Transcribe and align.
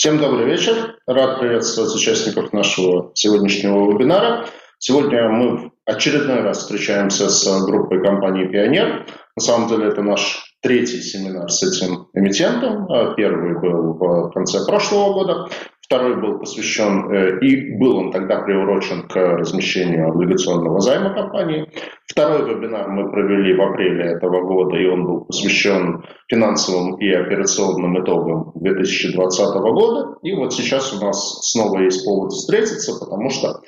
Всем 0.00 0.16
добрый 0.16 0.46
вечер. 0.46 0.96
Рад 1.06 1.40
приветствовать 1.40 1.94
участников 1.94 2.54
нашего 2.54 3.10
сегодняшнего 3.12 3.92
вебинара. 3.92 4.46
Сегодня 4.78 5.28
мы 5.28 5.72
очередной 5.84 6.40
раз 6.40 6.60
встречаемся 6.60 7.28
с 7.28 7.66
группой 7.66 8.02
компании 8.02 8.46
«Пионер». 8.46 9.04
На 9.36 9.42
самом 9.42 9.68
деле 9.68 9.88
это 9.88 10.00
наш 10.00 10.56
третий 10.62 11.02
семинар 11.02 11.50
с 11.50 11.62
этим 11.62 12.08
эмитентом. 12.14 12.86
Первый 13.14 13.60
был 13.60 13.92
в 13.92 14.30
конце 14.30 14.64
прошлого 14.64 15.12
года. 15.12 15.48
Второй 15.90 16.20
был 16.20 16.38
посвящен, 16.38 17.12
э, 17.12 17.40
и 17.40 17.76
был 17.76 17.96
он 17.96 18.12
тогда 18.12 18.42
приурочен 18.42 19.08
к 19.08 19.16
размещению 19.16 20.10
облигационного 20.10 20.78
займа 20.78 21.12
компании. 21.12 21.68
Второй 22.06 22.48
вебинар 22.48 22.88
мы 22.90 23.10
провели 23.10 23.56
в 23.56 23.60
апреле 23.60 24.04
этого 24.04 24.46
года, 24.46 24.76
и 24.76 24.86
он 24.86 25.04
был 25.04 25.24
посвящен 25.24 26.04
финансовым 26.28 26.94
и 27.00 27.10
операционным 27.10 28.00
итогам 28.04 28.52
2020 28.54 29.54
года. 29.56 30.16
И 30.22 30.32
вот 30.32 30.54
сейчас 30.54 30.92
у 30.92 31.04
нас 31.04 31.50
снова 31.50 31.80
есть 31.80 32.04
повод 32.04 32.30
встретиться, 32.34 32.96
потому 32.96 33.28
что 33.28 33.60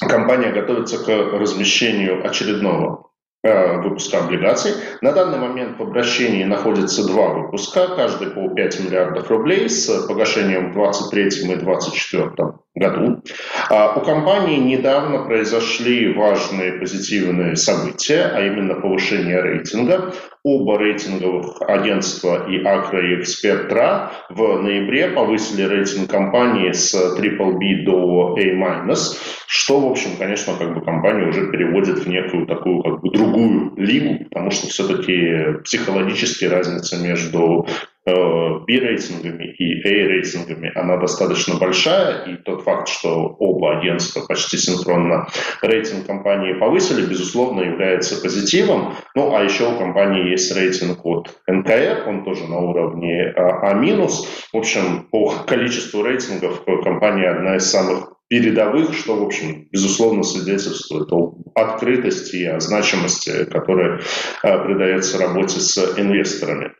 компания 0.00 0.50
готовится 0.50 0.98
к 0.98 1.38
размещению 1.38 2.26
очередного 2.26 3.07
выпуска 3.44 4.18
облигаций. 4.18 4.72
На 5.00 5.12
данный 5.12 5.38
момент 5.38 5.78
в 5.78 5.82
обращении 5.82 6.44
находится 6.44 7.06
два 7.06 7.28
выпуска, 7.28 7.88
каждый 7.94 8.30
по 8.30 8.48
5 8.48 8.80
миллиардов 8.80 9.30
рублей 9.30 9.68
с 9.68 10.06
погашением 10.06 10.70
в 10.70 10.74
2023 10.74 11.52
и 11.52 11.56
2024 11.56 12.30
году. 12.78 13.22
А 13.68 13.94
у 13.94 14.00
компании 14.00 14.58
недавно 14.58 15.24
произошли 15.24 16.12
важные 16.12 16.72
позитивные 16.72 17.56
события, 17.56 18.30
а 18.34 18.40
именно 18.40 18.74
повышение 18.74 19.40
рейтинга. 19.40 20.12
Оба 20.44 20.78
рейтинговых 20.78 21.60
агентства 21.62 22.48
и 22.48 22.64
Акра 22.64 23.04
и 23.06 23.20
Экспертра 23.20 24.12
в 24.30 24.62
ноябре 24.62 25.08
повысили 25.08 25.62
рейтинг 25.62 26.10
компании 26.10 26.72
с 26.72 26.94
BBB 27.18 27.84
до 27.84 28.36
A-, 28.36 28.94
что, 29.46 29.80
в 29.80 29.90
общем, 29.90 30.10
конечно, 30.18 30.54
как 30.58 30.74
бы 30.74 30.82
компанию 30.82 31.28
уже 31.28 31.50
переводит 31.50 31.98
в 31.98 32.08
некую 32.08 32.46
такую 32.46 32.82
как 32.82 33.00
бы 33.00 33.10
другую 33.10 33.74
лигу, 33.76 34.24
потому 34.24 34.50
что 34.50 34.68
все-таки 34.68 35.60
психологически 35.64 36.44
разница 36.44 36.96
между 37.02 37.66
B-рейтингами 38.66 39.44
и 39.58 39.80
A-рейтингами, 39.86 40.72
она 40.74 40.96
достаточно 40.96 41.56
большая, 41.56 42.24
и 42.24 42.36
тот 42.36 42.62
факт, 42.62 42.88
что 42.88 43.36
оба 43.38 43.78
агентства 43.78 44.22
почти 44.26 44.56
синхронно 44.56 45.28
рейтинг 45.62 46.06
компании 46.06 46.54
повысили, 46.54 47.06
безусловно, 47.06 47.62
является 47.62 48.20
позитивом. 48.20 48.94
Ну, 49.14 49.34
а 49.34 49.42
еще 49.42 49.72
у 49.72 49.78
компании 49.78 50.30
есть 50.30 50.54
рейтинг 50.54 51.04
от 51.04 51.30
НКР, 51.46 52.04
он 52.06 52.24
тоже 52.24 52.46
на 52.48 52.58
уровне 52.58 53.32
А-. 53.36 53.58
В 54.52 54.56
общем, 54.56 55.06
по 55.10 55.32
количеству 55.46 56.02
рейтингов 56.02 56.64
компания 56.82 57.28
одна 57.28 57.56
из 57.56 57.70
самых 57.70 58.12
передовых, 58.28 58.94
что, 58.94 59.16
в 59.16 59.24
общем, 59.24 59.68
безусловно, 59.72 60.22
свидетельствует 60.22 61.10
о 61.12 61.34
открытости 61.54 62.36
и 62.36 62.44
о 62.44 62.60
значимости, 62.60 63.44
которая 63.46 64.00
придается 64.42 65.18
работе 65.18 65.60
с 65.60 65.78
инвесторами. 65.98 66.72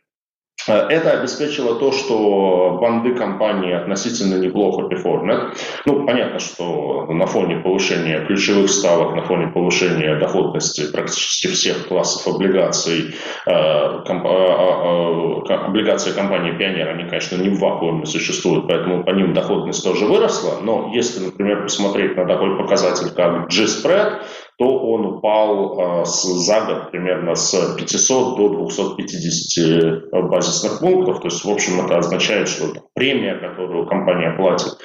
Э, 0.66 0.86
это 0.88 1.12
обеспечило 1.12 1.78
то, 1.78 1.92
что 1.92 2.78
банды 2.80 3.14
компании 3.14 3.72
относительно 3.72 4.36
неплохо 4.36 4.88
перформят. 4.88 5.56
Ну, 5.84 6.06
понятно, 6.06 6.38
что 6.38 7.06
на 7.08 7.26
фоне 7.26 7.58
повышения 7.58 8.24
ключевых 8.24 8.70
ставок, 8.70 9.14
на 9.14 9.22
фоне 9.22 9.48
повышения 9.48 10.18
доходности 10.18 10.90
практически 10.90 11.48
всех 11.48 11.88
классов 11.88 12.34
облигаций, 12.34 13.14
э, 13.46 14.02
комп, 14.04 14.26
э, 14.26 15.54
облигации 15.54 16.12
компании 16.12 16.52
Пионер, 16.52 16.88
они, 16.88 17.04
конечно, 17.04 17.36
не 17.36 17.50
в 17.50 17.58
вакууме 17.58 18.06
существуют, 18.06 18.66
поэтому 18.68 19.04
по 19.04 19.10
ним 19.10 19.32
доходность 19.32 19.84
тоже 19.84 20.06
выросла. 20.06 20.60
Но 20.62 20.90
если, 20.94 21.24
например, 21.24 21.62
посмотреть 21.62 22.16
на 22.16 22.26
такой 22.26 22.56
показатель, 22.56 23.10
как 23.14 23.48
G-spread, 23.48 24.22
то 24.58 24.66
он 24.66 25.06
упал 25.06 26.00
э, 26.00 26.04
с, 26.04 26.24
за 26.24 26.60
год 26.62 26.90
примерно 26.90 27.36
с 27.36 27.76
500 27.76 28.36
до 28.36 28.48
250 28.48 30.10
базисных 30.28 30.80
пунктов. 30.80 31.20
То 31.20 31.28
есть, 31.28 31.44
в 31.44 31.48
общем, 31.48 31.84
это 31.84 31.98
означает, 31.98 32.48
что 32.48 32.66
премия, 32.92 33.36
которую 33.36 33.86
компания 33.86 34.34
платит 34.36 34.76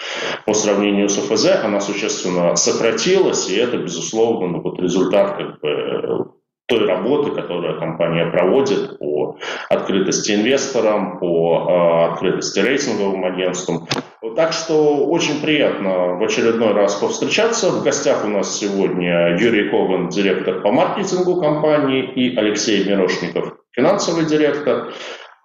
по 0.45 0.53
сравнению 0.53 1.09
с 1.09 1.17
ФЗ, 1.17 1.63
она 1.63 1.79
существенно 1.79 2.55
сократилась, 2.55 3.49
и 3.49 3.55
это, 3.55 3.77
безусловно, 3.77 4.47
ну, 4.47 4.61
вот 4.61 4.79
результат 4.79 5.37
как 5.37 5.59
бы, 5.59 6.33
той 6.67 6.87
работы, 6.87 7.31
которую 7.31 7.79
компания 7.79 8.27
проводит 8.27 8.99
по 8.99 9.37
открытости 9.69 10.33
инвесторам, 10.33 11.19
по 11.19 11.67
э, 12.07 12.11
открытости 12.11 12.59
рейтинговым 12.59 13.25
агентствам. 13.25 13.87
Так 14.35 14.53
что 14.53 15.05
очень 15.05 15.41
приятно 15.41 16.15
в 16.15 16.23
очередной 16.23 16.73
раз 16.73 16.95
повстречаться. 16.95 17.69
В 17.69 17.83
гостях 17.83 18.25
у 18.25 18.27
нас 18.27 18.57
сегодня 18.57 19.37
Юрий 19.39 19.69
Коган, 19.69 20.09
директор 20.09 20.61
по 20.61 20.71
маркетингу 20.71 21.39
компании, 21.39 22.03
и 22.15 22.35
Алексей 22.35 22.83
Мирошников, 22.87 23.57
финансовый 23.71 24.25
директор. 24.25 24.93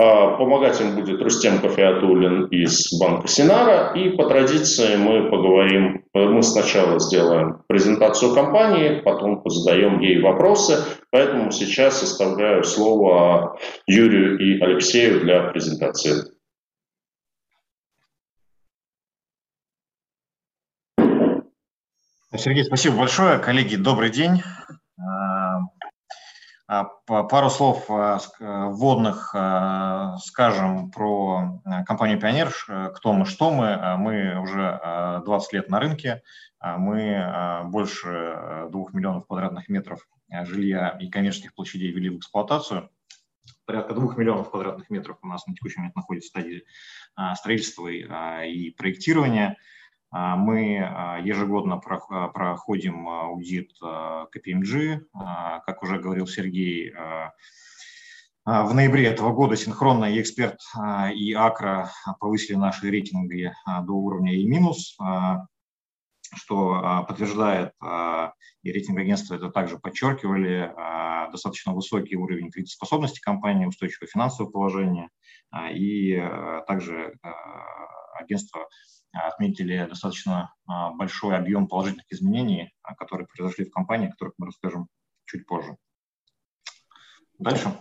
А, 0.00 0.36
помогать 0.36 0.80
им 0.80 0.94
будет 0.94 1.20
Рустем 1.20 1.58
Кофеатулин 1.58 2.44
из 2.46 2.98
банка 3.00 3.26
Синара. 3.26 3.92
И 3.94 4.10
по 4.10 4.26
традиции 4.26 4.96
мы 4.96 5.28
поговорим, 5.28 6.04
мы 6.14 6.42
сначала 6.42 7.00
сделаем 7.00 7.62
презентацию 7.66 8.32
компании, 8.32 9.00
потом 9.04 9.42
задаем 9.44 9.98
ей 9.98 10.22
вопросы. 10.22 10.78
Поэтому 11.10 11.50
сейчас 11.50 12.02
оставляю 12.02 12.62
слово 12.62 13.58
Юрию 13.88 14.38
и 14.38 14.60
Алексею 14.60 15.20
для 15.20 15.42
презентации. 15.50 16.37
Сергей, 22.36 22.62
спасибо 22.62 22.98
большое. 22.98 23.38
Коллеги, 23.38 23.76
добрый 23.76 24.10
день. 24.10 24.42
А, 24.98 25.60
а, 26.66 26.84
пару 27.22 27.48
слов 27.48 27.86
а, 27.88 28.18
вводных 28.38 29.34
скажем 30.22 30.90
про 30.90 31.62
компанию 31.86 32.20
«Пионер», 32.20 32.52
кто 32.94 33.14
мы, 33.14 33.24
что 33.24 33.50
мы. 33.50 33.96
Мы 33.96 34.38
уже 34.38 35.22
20 35.24 35.52
лет 35.54 35.70
на 35.70 35.80
рынке, 35.80 36.22
мы 36.62 37.62
больше 37.64 38.66
2 38.70 38.84
миллионов 38.92 39.26
квадратных 39.26 39.70
метров 39.70 40.06
жилья 40.30 40.98
и 41.00 41.08
коммерческих 41.08 41.54
площадей 41.54 41.92
ввели 41.92 42.10
в 42.10 42.18
эксплуатацию. 42.18 42.90
Порядка 43.64 43.94
2 43.94 44.16
миллионов 44.16 44.50
квадратных 44.50 44.90
метров 44.90 45.16
у 45.22 45.26
нас 45.28 45.46
на 45.46 45.54
текущий 45.54 45.78
момент 45.78 45.96
находится 45.96 46.28
в 46.28 46.30
стадии 46.30 46.64
строительства 47.36 47.88
и 47.88 48.70
проектирования– 48.72 49.56
мы 50.10 50.78
а, 50.78 51.18
ежегодно 51.18 51.80
а, 51.84 52.28
проходим 52.28 53.08
аудит 53.08 53.72
КПМГ. 53.78 55.06
Как 55.66 55.82
уже 55.82 55.98
говорил 55.98 56.26
Сергей, 56.26 56.92
в 58.44 58.72
ноябре 58.72 59.06
этого 59.06 59.34
года 59.34 59.56
синхронно 59.56 60.06
и 60.06 60.22
эксперт, 60.22 60.58
и 61.14 61.34
Акра 61.34 61.90
повысили 62.18 62.56
наши 62.56 62.88
рейтинги 62.88 63.52
до 63.82 63.92
уровня 63.92 64.32
E-, 64.32 65.46
что 66.34 67.04
подтверждает, 67.06 67.72
и 68.62 68.72
рейтинг 68.72 68.98
агентства 68.98 69.34
это 69.34 69.50
также 69.50 69.78
подчеркивали, 69.78 70.72
достаточно 71.30 71.74
высокий 71.74 72.16
уровень 72.16 72.50
кредитоспособности 72.50 73.20
компании, 73.20 73.66
устойчивое 73.66 74.08
финансовое 74.08 74.50
положение, 74.50 75.10
и 75.70 76.16
также 76.66 77.18
агентство 78.14 78.66
отметили 79.12 79.86
достаточно 79.88 80.54
а, 80.66 80.90
большой 80.92 81.36
объем 81.36 81.68
положительных 81.68 82.10
изменений, 82.10 82.72
а, 82.82 82.94
которые 82.94 83.26
произошли 83.26 83.64
в 83.64 83.70
компании, 83.70 84.08
о 84.08 84.12
которых 84.12 84.34
мы 84.38 84.46
расскажем 84.46 84.88
чуть 85.26 85.46
позже. 85.46 85.76
Дальше. 87.38 87.72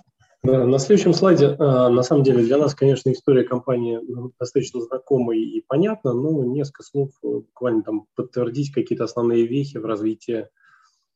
На 0.44 0.80
следующем 0.80 1.14
слайде, 1.14 1.56
а, 1.60 1.90
на 1.90 2.04
самом 2.04 2.24
деле, 2.24 2.44
для 2.44 2.58
нас, 2.58 2.76
конечно, 2.76 3.12
история 3.12 3.44
компании 3.44 4.00
ну, 4.02 4.32
достаточно 4.40 4.82
знакомая 4.82 5.38
и 5.38 5.62
понятна, 5.62 6.14
но 6.14 6.44
несколько 6.46 6.84
слов 6.84 7.12
э, 7.24 7.28
буквально 7.28 7.84
там 7.84 8.06
подтвердить 8.16 8.72
какие-то 8.72 9.04
основные 9.04 9.46
вехи 9.46 9.78
в 9.78 9.86
развитии 9.86 10.48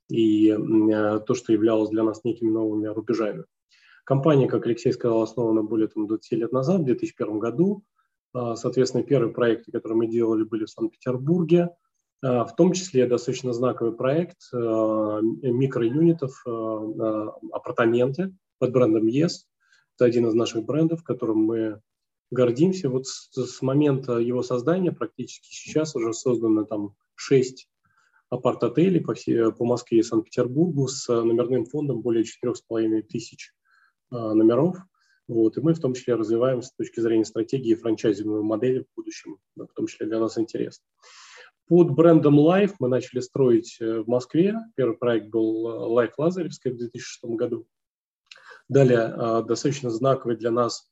и 0.10 0.52
то, 0.52 1.34
что 1.36 1.54
являлось 1.54 1.90
для 1.90 2.04
нас 2.04 2.26
некими 2.26 2.50
новыми 2.50 2.88
рубежами. 2.88 3.46
Компания, 4.04 4.50
как 4.50 4.66
Алексей 4.66 4.92
сказал, 4.92 5.22
основана 5.22 5.64
более 5.64 5.88
там, 5.88 6.08
20 6.08 6.32
лет 6.34 6.52
назад, 6.52 6.82
в 6.82 6.84
2001 6.86 7.40
году. 7.40 7.86
А, 8.34 8.56
соответственно, 8.56 9.04
первые 9.04 9.34
проекты, 9.34 9.72
которые 9.72 9.98
мы 9.98 10.08
делали, 10.08 10.44
были 10.44 10.66
в 10.66 10.70
Санкт-Петербурге. 10.70 11.70
А, 12.24 12.46
в 12.46 12.56
том 12.56 12.74
числе 12.74 13.08
достаточно 13.08 13.54
знаковый 13.54 13.94
проект 13.94 14.38
а, 14.54 15.20
микроюнитов, 15.22 16.44
апартаменты 17.52 18.34
под 18.60 18.72
брендом 18.72 19.08
ЕС. 19.08 19.48
Это 19.96 20.06
один 20.06 20.28
из 20.28 20.34
наших 20.34 20.66
брендов, 20.66 21.04
которым 21.04 21.40
мы 21.40 21.82
гордимся. 22.32 22.90
Вот 22.90 23.08
с, 23.08 23.30
с 23.34 23.62
момента 23.62 24.18
его 24.18 24.42
создания 24.44 24.92
практически 24.92 25.48
сейчас 25.52 25.96
уже 25.96 26.14
создано 26.14 26.64
там 26.64 26.96
шесть 27.16 27.68
апарт-отелей 28.30 29.02
по, 29.02 29.14
всей, 29.14 29.52
по 29.52 29.66
Москве 29.66 30.00
и 30.00 30.04
Санкт-Петербургу 30.04 30.88
с 30.88 31.08
номерным 31.10 31.66
фондом 31.66 32.02
более 32.02 32.24
4,5 32.24 33.02
тысяч 33.02 33.52
номеров. 34.10 34.78
Вот, 35.32 35.58
и 35.58 35.62
мы 35.62 35.74
в 35.74 35.80
том 35.80 35.94
числе 35.94 36.16
развиваем 36.16 36.62
с 36.62 36.74
точки 36.74 37.00
зрения 37.00 37.24
стратегии 37.24 37.74
франчайзинговой 37.74 38.44
модели 38.44 38.80
в 38.80 38.88
будущем, 38.98 39.38
в 39.56 39.68
том 39.74 39.88
числе 39.88 40.06
для 40.06 40.20
нас 40.20 40.38
интересно. 40.38 40.84
Под 41.68 41.92
брендом 41.92 42.38
Life 42.38 42.74
мы 42.80 42.90
начали 42.90 43.22
строить 43.22 43.78
в 43.80 44.04
Москве. 44.08 44.58
Первый 44.76 44.98
проект 44.98 45.30
был 45.30 45.96
Life 45.98 46.12
Лазаревская 46.18 46.74
в 46.74 46.78
2006 46.78 47.24
году. 47.38 47.66
Далее 48.68 49.08
достаточно 49.48 49.90
знаковый 49.90 50.36
для 50.36 50.52
нас 50.52 50.92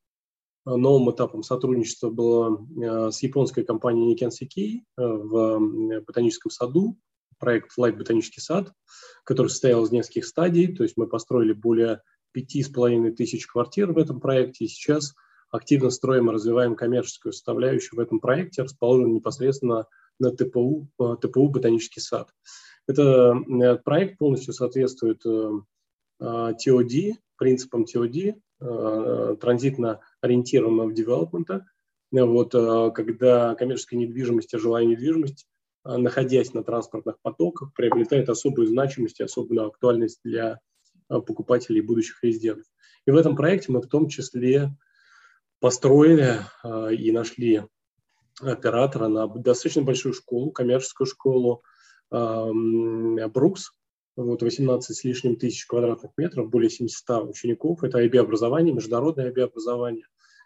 новым 0.66 1.14
этапом 1.14 1.44
сотрудничества 1.44 2.10
было 2.10 2.66
с 3.12 3.22
японской 3.22 3.66
компанией 3.66 4.06
Никенсики 4.06 4.86
в 4.96 5.60
ботаническом 6.08 6.50
саду 6.50 6.98
проект 7.40 7.78
Light 7.78 7.98
Ботанический 7.98 8.40
сад, 8.40 8.72
который 9.26 9.48
состоял 9.48 9.84
из 9.84 9.92
нескольких 9.92 10.26
стадий. 10.26 10.74
То 10.74 10.84
есть 10.84 10.96
мы 10.96 11.08
построили 11.08 11.52
более 11.52 12.02
пяти 12.32 12.64
с 12.64 12.70
половиной 12.70 13.12
тысяч 13.12 13.48
квартир 13.48 13.92
в 13.92 13.98
этом 13.98 14.20
проекте. 14.20 14.66
И 14.66 14.68
сейчас 14.68 15.14
активно 15.52 15.90
строим 15.90 16.30
и 16.30 16.34
развиваем 16.34 16.76
коммерческую 16.76 17.34
составляющую 17.34 17.98
в 17.98 18.00
этом 18.00 18.20
проекте, 18.20 18.64
расположенном 18.64 19.14
непосредственно 19.14 19.88
на 20.20 20.32
ТПУ, 20.32 20.88
э, 21.00 21.16
ТПУ 21.22 21.50
«Ботанический 21.50 22.02
сад». 22.02 22.30
Это 22.88 23.40
этот 23.50 23.84
проект 23.84 24.18
полностью 24.18 24.54
соответствует 24.54 25.24
TOD, 25.26 27.12
э, 27.12 27.14
принципам 27.38 27.86
TOD, 27.86 28.36
э, 28.62 29.36
транзитно 29.40 30.02
ориентированного 30.22 30.92
девелопмента, 30.92 31.66
вот, 32.12 32.52
когда 32.52 33.54
коммерческая 33.54 34.00
недвижимость 34.00 34.54
и 34.54 34.58
жилая 34.58 34.86
недвижимость 34.86 35.46
находясь 35.86 36.54
на 36.54 36.64
транспортных 36.64 37.20
потоках, 37.22 37.74
приобретает 37.74 38.30
особую 38.30 38.68
значимость 38.68 39.20
и 39.20 39.24
особенную 39.24 39.68
актуальность 39.68 40.20
для 40.24 40.60
покупателей 41.10 41.80
и 41.80 41.86
будущих 41.86 42.24
резидентов. 42.24 42.66
И 43.06 43.12
в 43.12 43.16
этом 43.16 43.36
проекте 43.36 43.72
мы 43.72 43.82
в 43.82 43.88
том 43.88 44.08
числе 44.08 44.76
построили 45.60 46.40
а, 46.64 46.90
и 46.90 47.12
нашли 47.12 47.64
оператора 48.42 49.08
на 49.08 49.28
достаточно 49.28 49.82
большую 49.82 50.14
школу, 50.14 50.52
коммерческую 50.52 51.08
школу 51.08 51.64
Брукс, 52.12 53.72
вот 54.16 54.42
18 54.42 54.96
с 54.96 55.04
лишним 55.04 55.36
тысяч 55.36 55.66
квадратных 55.66 56.12
метров, 56.18 56.50
более 56.50 56.70
700 56.70 57.30
учеников. 57.30 57.84
Это 57.84 58.04
IB-образование, 58.04 58.74
международное 58.74 59.32
IB-образование. 59.32 60.06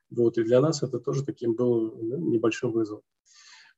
Вот, 0.09 0.37
и 0.37 0.43
для 0.43 0.61
нас 0.61 0.83
это 0.83 0.99
тоже 0.99 1.23
таким 1.23 1.55
был 1.55 1.95
ну, 1.99 2.17
небольшим 2.29 2.71
вызовом. 2.71 3.01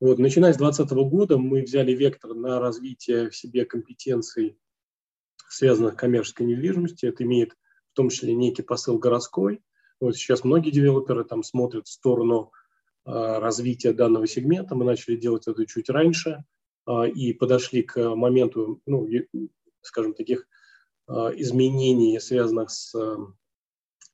Вот, 0.02 0.20
начиная 0.20 0.52
с 0.52 0.58
2020 0.58 1.10
года 1.10 1.38
мы 1.38 1.62
взяли 1.62 1.94
вектор 1.94 2.34
на 2.34 2.60
развитие 2.60 3.30
в 3.30 3.36
себе 3.36 3.64
компетенций, 3.64 4.58
связанных 5.50 5.96
коммерческой 5.96 6.44
недвижимостью. 6.48 7.10
Это 7.10 7.24
имеет 7.24 7.54
в 7.92 7.96
том 7.96 8.10
числе 8.10 8.34
некий 8.34 8.62
посыл 8.62 8.98
городской. 9.00 9.62
Вот 10.00 10.16
сейчас 10.16 10.44
многие 10.44 10.72
девелоперы 10.72 11.24
там 11.24 11.44
смотрят 11.44 11.88
в 11.88 11.92
сторону 11.92 12.52
э, 13.06 13.12
развития 13.12 13.94
данного 13.94 14.28
сегмента. 14.28 14.76
Мы 14.76 14.84
начали 14.86 15.16
делать 15.16 15.48
это 15.48 15.66
чуть 15.66 15.90
раньше 15.90 16.44
э, 16.88 17.10
и 17.10 17.34
подошли 17.34 17.84
к 17.84 18.16
моменту, 18.16 18.82
ну, 18.86 19.08
скажем, 19.82 20.14
таких 20.14 20.48
э, 21.08 21.14
изменений, 21.38 22.20
связанных 22.20 22.70
с, 22.70 22.94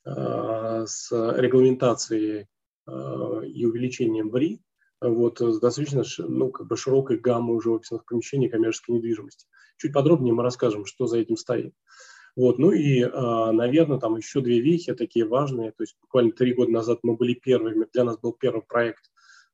с 0.04 1.12
регламентацией 1.12 2.48
и 2.88 3.66
увеличением 3.66 4.32
ВРИ 4.32 4.60
вот, 5.02 5.42
с 5.42 5.60
достаточно 5.60 6.04
ну, 6.20 6.52
как 6.52 6.68
бы 6.68 6.78
широкой 6.78 7.18
гаммой 7.18 7.58
уже 7.58 7.72
офисных 7.72 8.06
помещений 8.06 8.50
коммерческой 8.50 8.92
недвижимости. 8.96 9.48
Чуть 9.82 9.94
подробнее 9.94 10.32
мы 10.32 10.44
расскажем, 10.44 10.86
что 10.86 11.08
за 11.08 11.18
этим 11.18 11.36
стоит. 11.36 11.74
Вот, 12.36 12.60
ну 12.60 12.72
и, 12.72 13.02
а, 13.02 13.52
наверное, 13.52 13.98
там 13.98 14.16
еще 14.16 14.40
две 14.40 14.62
вехи 14.62 14.94
такие 14.94 15.26
важные. 15.26 15.72
То 15.72 15.82
есть 15.82 15.98
буквально 16.00 16.34
три 16.34 16.54
года 16.54 16.72
назад 16.72 17.00
мы 17.02 17.16
были 17.16 17.34
первыми, 17.34 17.88
для 17.92 18.04
нас 18.04 18.20
был 18.20 18.32
первый 18.32 18.62
проект 18.62 19.12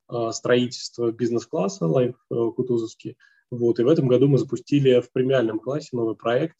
а, 0.09 0.33
строительства 0.33 1.13
бизнес-класса 1.13 1.87
Life 1.87 2.15
э, 2.29 2.35
Кутузовский. 2.57 3.17
Вот, 3.51 3.79
и 3.79 3.83
в 3.83 3.87
этом 3.87 4.09
году 4.09 4.27
мы 4.27 4.37
запустили 4.37 4.99
в 4.99 5.13
премиальном 5.13 5.59
классе 5.59 5.91
новый 5.93 6.17
проект 6.17 6.57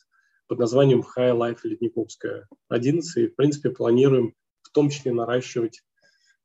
под 0.47 0.59
названием 0.59 1.01
High 1.01 1.37
Life 1.37 1.59
Ледниковская 1.63 2.47
11. 2.69 3.17
И, 3.17 3.27
в 3.27 3.35
принципе, 3.35 3.71
планируем 3.71 4.33
в 4.61 4.69
том 4.69 4.89
числе 4.89 5.11
наращивать 5.11 5.83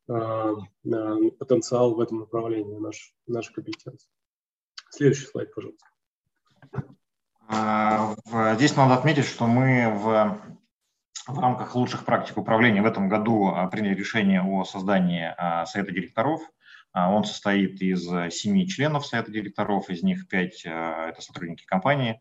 а, 0.08 0.54
потенциал 1.38 1.94
в 1.94 2.00
этом 2.00 2.18
направлении, 2.18 2.78
наш, 2.78 3.14
наша 3.28 3.52
компетенция. 3.52 4.10
Следующий 4.90 5.26
слайд, 5.26 5.54
пожалуйста. 5.54 5.86
А, 7.52 8.14
здесь 8.54 8.74
надо 8.76 8.94
отметить, 8.94 9.26
что 9.26 9.46
мы 9.46 9.90
в, 9.90 10.40
в 11.26 11.38
рамках 11.38 11.74
лучших 11.74 12.04
практик 12.04 12.38
управления 12.38 12.82
в 12.82 12.86
этом 12.86 13.08
году 13.08 13.48
а, 13.48 13.66
приняли 13.66 13.94
решение 13.94 14.42
о 14.42 14.64
создании 14.64 15.34
совета 15.66 15.92
директоров. 15.92 16.40
Он 16.94 17.24
состоит 17.24 17.80
из 17.80 18.04
семи 18.34 18.68
членов 18.68 19.06
совета 19.06 19.30
директоров, 19.30 19.88
из 19.88 20.02
них 20.02 20.28
пять– 20.28 20.62
это 20.66 21.16
сотрудники 21.20 21.64
компании, 21.64 22.20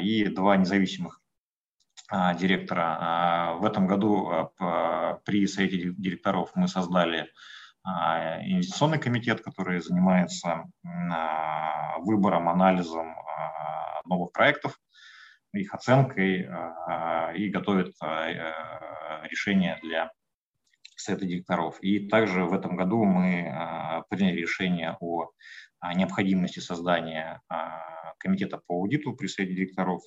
и 0.00 0.26
два 0.26 0.56
независимых 0.56 1.20
а, 2.08 2.34
директора. 2.34 2.98
А, 3.00 3.54
в 3.54 3.64
этом 3.64 3.86
году 3.86 4.30
а, 4.60 5.18
при 5.24 5.46
совете 5.46 5.92
директоров 5.96 6.50
мы 6.54 6.68
создали 6.68 7.30
инвестиционный 7.84 8.98
комитет, 8.98 9.42
который 9.42 9.80
занимается 9.80 10.64
выбором, 12.00 12.48
анализом 12.48 13.14
новых 14.04 14.32
проектов, 14.32 14.78
их 15.52 15.72
оценкой 15.74 16.48
и 17.36 17.48
готовит 17.48 17.94
решения 19.22 19.78
для 19.82 20.10
совета 20.96 21.26
директоров. 21.26 21.78
И 21.82 22.08
также 22.08 22.44
в 22.44 22.52
этом 22.52 22.76
году 22.76 23.04
мы 23.04 24.04
приняли 24.08 24.40
решение 24.40 24.96
о 25.00 25.30
необходимости 25.94 26.60
создания 26.60 27.40
комитета 28.18 28.60
по 28.66 28.74
аудиту 28.74 29.14
при 29.14 29.26
совете 29.26 29.54
директоров. 29.54 30.02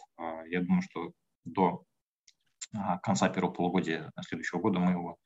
Я 0.48 0.62
думаю, 0.62 0.81
что 0.81 1.12
до 1.46 1.84
конца 3.02 3.30
первого 3.30 3.52
полугодия 3.52 4.12
следующего 4.28 4.60
года 4.60 4.80
мы 4.80 4.92
его 4.92 5.18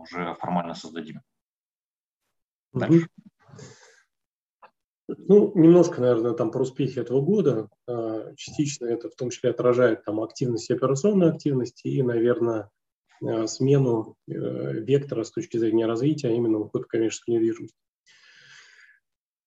уже 0.00 0.34
формально 0.34 0.74
создадим. 0.74 1.20
Дальше. 2.72 3.08
Ну, 5.08 5.52
немножко, 5.54 6.02
наверное, 6.02 6.32
там 6.32 6.50
про 6.50 6.62
успехи 6.62 6.98
этого 6.98 7.22
года. 7.22 7.68
А, 7.86 8.34
частично 8.36 8.86
это 8.86 9.08
в 9.08 9.14
том 9.14 9.30
числе 9.30 9.50
отражает 9.50 10.04
там 10.04 10.20
активность 10.20 10.70
операционной 10.70 11.30
активности 11.30 11.88
и, 11.88 12.02
наверное, 12.02 12.70
смену 13.46 14.16
э, 14.28 14.32
вектора 14.32 15.24
с 15.24 15.32
точки 15.32 15.56
зрения 15.56 15.86
развития, 15.86 16.28
а 16.28 16.32
именно 16.32 16.58
уход 16.58 16.86
коммерческой 16.86 17.32
недвижимости. 17.32 17.76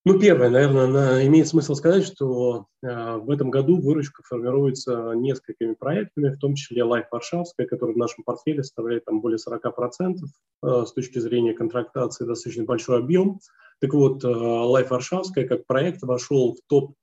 Ну, 0.03 0.19
первое, 0.19 0.50
наверное, 0.50 1.27
имеет 1.27 1.47
смысл 1.47 1.75
сказать, 1.75 2.03
что 2.03 2.65
э, 2.81 3.17
в 3.17 3.29
этом 3.29 3.51
году 3.51 3.79
выручка 3.79 4.24
формируется 4.24 5.13
несколькими 5.15 5.75
проектами, 5.75 6.29
в 6.29 6.39
том 6.39 6.55
числе 6.55 6.81
Life 6.81 7.05
Варшавская, 7.12 7.67
который 7.67 7.93
в 7.93 8.00
нашем 8.00 8.24
портфеле 8.24 8.63
составляет 8.63 9.05
там 9.05 9.21
более 9.21 9.38
40% 9.38 10.15
э, 10.63 10.85
с 10.88 10.93
точки 10.93 11.19
зрения 11.19 11.53
контрактации, 11.53 12.25
достаточно 12.25 12.63
большой 12.63 12.97
объем. 12.97 13.39
Так 13.81 13.93
вот, 13.93 14.23
э, 14.23 14.27
Life 14.27 14.89
Варшавская 14.89 15.47
как 15.47 15.65
проект 15.65 16.03
вошел 16.03 16.53
в 16.53 16.59
топ 16.67 16.93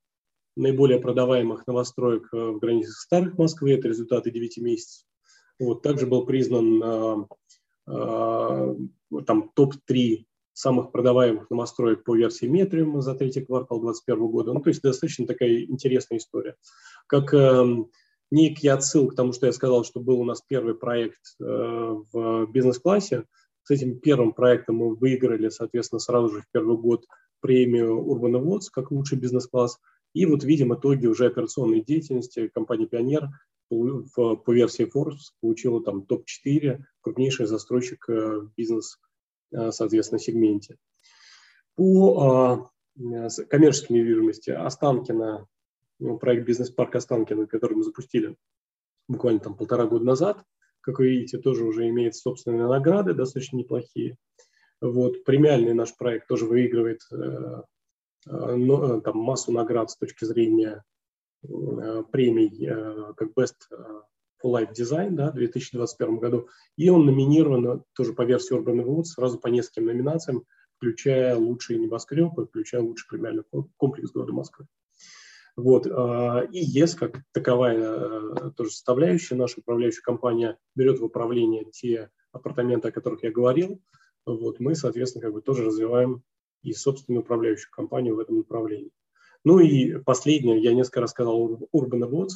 наиболее 0.56 1.00
продаваемых 1.00 1.66
новостроек 1.66 2.28
э, 2.32 2.36
в 2.36 2.58
границах 2.60 2.94
старых 2.94 3.36
Москвы, 3.36 3.72
это 3.72 3.88
результаты 3.88 4.30
9 4.30 4.58
месяцев. 4.58 5.04
Вот, 5.58 5.82
также 5.82 6.06
был 6.06 6.24
признан 6.24 6.82
э, 6.82 7.26
э, 7.88 8.74
там 9.26 9.50
топ-3 9.54 10.24
самых 10.52 10.92
продаваемых 10.92 11.50
новостроек 11.50 12.04
по 12.04 12.16
версии 12.16 12.46
Метриум 12.46 13.00
за 13.00 13.14
третий 13.14 13.44
квартал 13.44 13.80
2021 13.80 14.30
года. 14.30 14.52
Ну, 14.52 14.60
то 14.60 14.70
есть 14.70 14.82
достаточно 14.82 15.26
такая 15.26 15.62
интересная 15.62 16.18
история. 16.18 16.54
Как 17.08 17.34
э, 17.34 17.64
некий 18.30 18.68
отсыл 18.68 19.08
к 19.08 19.16
тому, 19.16 19.32
что 19.32 19.46
я 19.46 19.52
сказал, 19.52 19.84
что 19.84 20.00
был 20.00 20.20
у 20.20 20.24
нас 20.24 20.42
первый 20.46 20.74
проект 20.74 21.22
э, 21.40 21.44
в 21.44 22.46
бизнес-классе. 22.46 23.24
С 23.68 23.70
этим 23.70 24.00
первым 24.00 24.32
проектом 24.32 24.76
мы 24.76 24.94
выиграли, 24.94 25.48
соответственно, 25.50 26.00
сразу 26.00 26.28
же 26.30 26.40
в 26.40 26.46
первый 26.52 26.78
год 26.78 27.06
премию 27.40 27.98
Urban 27.98 28.42
Awards 28.42 28.68
как 28.72 28.90
лучший 28.90 29.18
бизнес-класс. 29.18 29.78
И 30.14 30.24
вот 30.26 30.42
видим 30.42 30.74
итоги 30.74 31.06
уже 31.06 31.26
операционной 31.26 31.82
деятельности. 31.82 32.48
Компания 32.48 32.86
«Пионер» 32.86 33.28
по, 33.68 34.52
версии 34.52 34.90
Forbes 34.90 35.32
получила 35.40 35.84
там 35.84 36.06
топ-4, 36.06 36.80
крупнейший 37.02 37.46
застройщик 37.46 38.08
э, 38.08 38.40
бизнес 38.56 38.98
Э, 39.52 39.70
соответственно, 39.72 40.18
сегменте. 40.18 40.76
По 41.74 42.20
а, 42.20 42.70
коммерческой 43.48 43.94
недвижимости 43.94 44.50
Останкино, 44.50 45.46
ну, 46.00 46.18
проект 46.18 46.46
«Бизнес-парк 46.46 46.96
Останкино», 46.96 47.46
который 47.46 47.74
мы 47.74 47.84
запустили 47.84 48.36
буквально 49.08 49.40
там 49.40 49.56
полтора 49.56 49.86
года 49.86 50.04
назад, 50.04 50.42
как 50.80 50.98
вы 50.98 51.08
видите, 51.10 51.38
тоже 51.38 51.64
уже 51.64 51.88
имеет 51.88 52.14
собственные 52.14 52.66
награды, 52.66 53.14
достаточно 53.14 53.56
неплохие. 53.56 54.16
Вот, 54.80 55.24
премиальный 55.24 55.74
наш 55.74 55.96
проект 55.96 56.28
тоже 56.28 56.46
выигрывает 56.46 57.00
э, 57.12 57.62
э, 58.26 59.00
там, 59.04 59.18
массу 59.18 59.52
наград 59.52 59.90
с 59.90 59.96
точки 59.96 60.24
зрения 60.24 60.84
э, 61.42 62.04
премий, 62.12 62.66
э, 62.66 63.12
как 63.16 63.30
Best 63.36 63.56
for 64.42 64.52
Life 64.52 64.72
Design 64.72 65.10
да, 65.10 65.32
в 65.32 65.34
2021 65.34 66.18
году, 66.18 66.48
и 66.76 66.88
он 66.90 67.06
номинирован 67.06 67.82
тоже 67.94 68.12
по 68.12 68.22
версии 68.22 68.56
Urban 68.56 68.84
Awards 68.84 69.04
сразу 69.04 69.38
по 69.38 69.48
нескольким 69.48 69.86
номинациям, 69.86 70.44
включая 70.76 71.36
лучшие 71.36 71.80
небоскребы, 71.80 72.46
включая 72.46 72.82
лучший 72.82 73.08
премиальный 73.08 73.42
комплекс 73.76 74.12
города 74.12 74.32
Москвы. 74.32 74.66
Вот. 75.58 75.88
А, 75.88 76.46
и 76.52 76.60
ЕС, 76.60 76.94
как 76.94 77.20
таковая 77.32 77.80
э, 77.80 78.50
тоже 78.56 78.70
составляющая, 78.70 79.34
наша 79.34 79.58
управляющая 79.58 80.02
компания 80.02 80.56
берет 80.76 81.00
в 81.00 81.04
управление 81.04 81.64
те 81.64 82.10
апартаменты, 82.30 82.88
о 82.88 82.92
которых 82.92 83.24
я 83.24 83.32
говорил. 83.32 83.82
Вот. 84.24 84.60
Мы, 84.60 84.76
соответственно, 84.76 85.22
как 85.22 85.32
бы 85.32 85.42
тоже 85.42 85.64
развиваем 85.64 86.22
и 86.62 86.72
собственную 86.72 87.22
управляющую 87.22 87.72
компанию 87.72 88.14
в 88.14 88.20
этом 88.20 88.36
направлении. 88.38 88.92
Ну 89.44 89.58
и 89.58 89.98
последнее, 89.98 90.62
я 90.62 90.74
несколько 90.74 91.00
раз 91.00 91.10
сказал 91.10 91.68
Urban 91.74 92.08
Awards. 92.08 92.34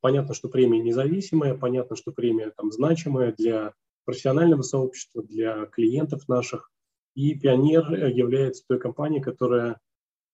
Понятно, 0.00 0.32
что 0.32 0.48
премия 0.48 0.80
независимая, 0.80 1.54
понятно, 1.54 1.94
что 1.94 2.10
премия 2.10 2.52
там 2.56 2.72
значимая 2.72 3.34
для 3.36 3.74
профессионального 4.06 4.62
сообщества, 4.62 5.22
для 5.22 5.66
клиентов 5.66 6.26
наших. 6.26 6.70
И 7.14 7.38
Пионер 7.38 8.06
является 8.06 8.64
той 8.66 8.78
компанией, 8.78 9.20
которая 9.20 9.78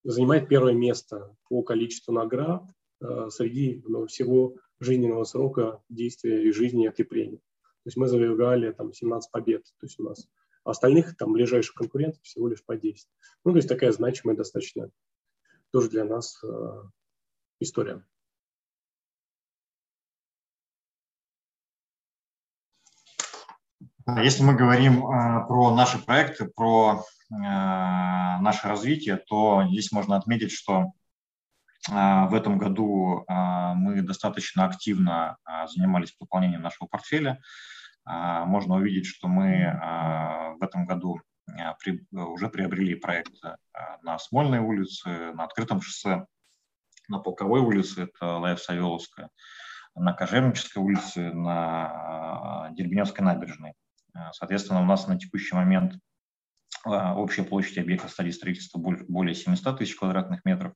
занимает 0.04 0.48
первое 0.48 0.74
место 0.74 1.34
по 1.48 1.62
количеству 1.62 2.12
наград 2.12 2.64
э, 3.00 3.28
среди 3.30 3.82
ну, 3.86 4.06
всего 4.06 4.56
жизненного 4.80 5.24
срока 5.24 5.82
действия 5.88 6.42
и 6.44 6.52
жизни 6.52 6.88
этой 6.88 7.04
премии. 7.04 7.38
То 7.38 7.86
есть 7.86 7.96
мы 7.96 8.08
завоевали 8.08 8.72
там 8.72 8.92
17 8.92 9.30
побед, 9.30 9.64
то 9.64 9.86
есть 9.86 9.98
у 9.98 10.04
нас 10.04 10.28
а 10.64 10.72
остальных 10.72 11.16
там 11.16 11.32
ближайших 11.32 11.74
конкурентов 11.74 12.22
всего 12.22 12.46
лишь 12.48 12.62
по 12.62 12.76
10. 12.76 13.08
Ну, 13.44 13.52
то 13.52 13.56
есть 13.56 13.68
такая 13.68 13.90
значимая 13.90 14.36
достаточно 14.36 14.90
тоже 15.72 15.88
для 15.88 16.04
нас 16.04 16.42
э, 16.44 16.82
история. 17.60 18.04
Если 24.22 24.42
мы 24.42 24.54
говорим 24.56 25.06
э, 25.06 25.46
про 25.46 25.74
наши 25.74 26.04
проекты, 26.04 26.46
про 26.46 27.04
наше 27.30 28.68
развитие, 28.68 29.16
то 29.16 29.64
здесь 29.68 29.92
можно 29.92 30.16
отметить, 30.16 30.50
что 30.50 30.92
э, 31.90 31.92
в 31.92 32.34
этом 32.34 32.58
году 32.58 33.24
мы 33.28 34.02
достаточно 34.02 34.64
активно 34.64 35.36
занимались 35.66 36.12
пополнением 36.12 36.62
нашего 36.62 36.88
портфеля. 36.88 37.40
Можно 38.04 38.76
увидеть, 38.76 39.06
что 39.06 39.28
мы 39.28 39.70
в 40.58 40.62
этом 40.62 40.86
году 40.86 41.20
уже 42.10 42.48
приобрели 42.48 42.94
проект 42.94 43.34
на 44.02 44.18
Смольной 44.18 44.60
улице, 44.60 45.32
на 45.34 45.44
Открытом 45.44 45.82
шоссе, 45.82 46.24
на 47.08 47.18
Полковой 47.18 47.60
улице, 47.60 48.02
это 48.04 48.36
Лаев 48.36 48.60
Савеловская, 48.60 49.30
на 49.94 50.12
Кожевнической 50.12 50.82
улице, 50.82 51.32
на 51.32 52.70
Дербеневской 52.72 53.24
набережной. 53.24 53.72
Э, 54.14 54.30
соответственно, 54.32 54.82
у 54.82 54.84
нас 54.84 55.08
на 55.08 55.18
текущий 55.18 55.54
момент 55.54 55.94
э, 55.94 55.98
общая 56.84 57.42
площадь 57.42 57.78
объекта 57.78 58.08
стадии 58.08 58.30
строительства 58.30 58.78
более 58.78 59.34
700 59.34 59.78
тысяч 59.78 59.96
квадратных 59.96 60.44
метров. 60.44 60.74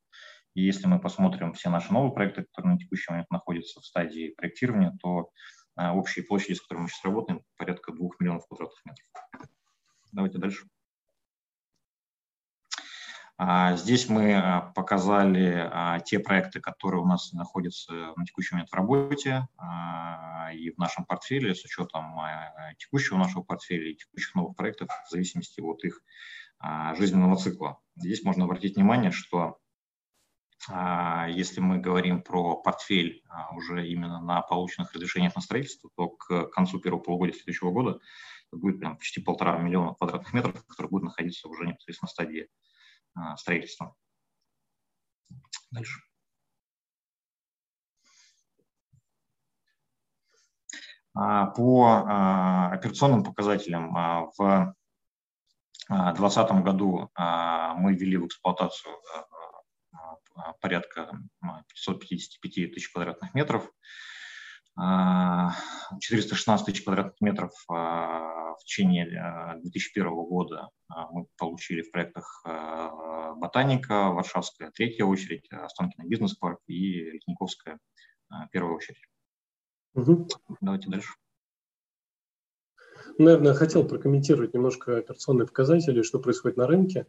И 0.54 0.62
если 0.62 0.86
мы 0.86 1.00
посмотрим 1.00 1.54
все 1.54 1.70
наши 1.70 1.92
новые 1.92 2.12
проекты, 2.12 2.42
которые 2.42 2.74
на 2.74 2.78
текущий 2.78 3.10
момент 3.10 3.30
находятся 3.30 3.80
в 3.80 3.86
стадии 3.86 4.34
проектирования, 4.36 4.96
то 5.00 5.30
э, 5.78 5.88
общие 5.88 6.24
площади, 6.24 6.54
с 6.54 6.60
которыми 6.60 6.84
мы 6.84 6.88
сейчас 6.88 7.04
работаем, 7.04 7.42
порядка 7.56 7.92
2 7.92 8.08
миллионов 8.18 8.46
квадратных 8.46 8.84
метров. 8.84 9.06
Давайте 10.12 10.38
дальше. 10.38 10.66
А, 13.38 13.76
здесь 13.76 14.08
мы 14.08 14.34
а, 14.34 14.72
показали 14.74 15.68
а, 15.70 16.00
те 16.00 16.18
проекты, 16.18 16.60
которые 16.60 17.02
у 17.02 17.06
нас 17.06 17.32
находятся 17.32 18.12
на 18.16 18.24
текущий 18.24 18.54
момент 18.54 18.70
в 18.70 18.74
работе 18.74 19.48
и 20.54 20.70
в 20.70 20.78
нашем 20.78 21.06
портфеле 21.06 21.54
с 21.54 21.64
учетом 21.64 22.14
текущего 22.78 23.16
нашего 23.16 23.42
портфеля 23.42 23.90
и 23.90 23.94
текущих 23.94 24.34
новых 24.34 24.54
проектов 24.54 24.88
в 25.06 25.10
зависимости 25.10 25.60
от 25.60 25.82
их 25.84 26.02
жизненного 26.98 27.36
цикла. 27.36 27.78
Здесь 27.96 28.22
можно 28.22 28.44
обратить 28.44 28.76
внимание, 28.76 29.12
что 29.12 29.58
если 31.28 31.60
мы 31.60 31.78
говорим 31.78 32.22
про 32.22 32.56
портфель 32.56 33.24
уже 33.52 33.88
именно 33.88 34.20
на 34.20 34.42
полученных 34.42 34.92
разрешениях 34.92 35.34
на 35.36 35.40
строительство, 35.40 35.88
то 35.96 36.08
к 36.10 36.48
концу 36.50 36.78
первого 36.80 37.00
полугодия 37.00 37.34
следующего 37.34 37.70
года 37.70 37.98
будет 38.50 38.78
прям 38.78 38.98
почти 38.98 39.22
полтора 39.22 39.56
миллиона 39.56 39.94
квадратных 39.94 40.34
метров, 40.34 40.66
которые 40.66 40.90
будут 40.90 41.04
находиться 41.04 41.48
уже 41.48 41.64
непосредственно 41.64 42.08
в 42.08 42.12
стадии 42.12 42.48
а, 43.14 43.36
строительства. 43.36 43.94
Дальше. 45.70 46.00
А, 51.14 51.46
по 51.46 51.86
а, 51.86 52.72
операционным 52.72 53.22
показателям 53.24 53.92
в 54.36 54.74
2020 55.88 56.52
году 56.62 57.10
мы 57.16 57.94
ввели 57.94 58.16
в 58.16 58.26
эксплуатацию 58.26 58.94
порядка 60.60 61.10
555 61.68 62.72
тысяч 62.72 62.88
квадратных 62.90 63.34
метров. 63.34 63.70
416 64.76 66.66
тысяч 66.66 66.82
квадратных 66.82 67.20
метров 67.20 67.52
в 67.68 68.58
течение 68.64 69.06
2001 69.62 70.08
года 70.08 70.70
мы 71.10 71.26
получили 71.36 71.82
в 71.82 71.90
проектах 71.90 72.42
Ботаника, 73.36 74.10
Варшавская 74.10 74.70
третья 74.70 75.04
очередь, 75.04 75.46
Останкино 75.50 76.06
бизнес-парк 76.06 76.60
и 76.66 77.10
Летниковская 77.10 77.78
первая 78.50 78.76
очередь. 78.76 79.02
Угу. 79.94 80.28
Давайте 80.60 80.88
дальше. 80.88 81.12
Наверное, 83.18 83.54
хотел 83.54 83.86
прокомментировать 83.86 84.54
немножко 84.54 84.98
операционные 84.98 85.46
показатели, 85.46 86.02
что 86.02 86.18
происходит 86.18 86.56
на 86.56 86.66
рынке. 86.66 87.04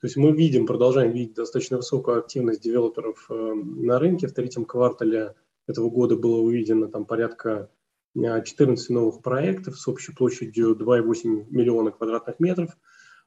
То 0.00 0.06
есть 0.06 0.16
мы 0.16 0.32
видим, 0.32 0.66
продолжаем 0.66 1.12
видеть 1.12 1.34
достаточно 1.34 1.76
высокую 1.76 2.18
активность 2.18 2.62
девелоперов 2.62 3.26
э, 3.30 3.34
на 3.34 3.98
рынке. 3.98 4.26
В 4.26 4.34
третьем 4.34 4.64
квартале 4.64 5.34
этого 5.66 5.90
года 5.90 6.16
было 6.16 6.40
увидено 6.40 6.88
там 6.88 7.04
порядка 7.04 7.70
14 8.14 8.90
э, 8.90 8.92
новых 8.92 9.22
проектов 9.22 9.78
с 9.78 9.88
общей 9.88 10.12
площадью 10.12 10.76
2,8 10.76 11.46
миллиона 11.50 11.90
квадратных 11.90 12.40
метров. 12.40 12.70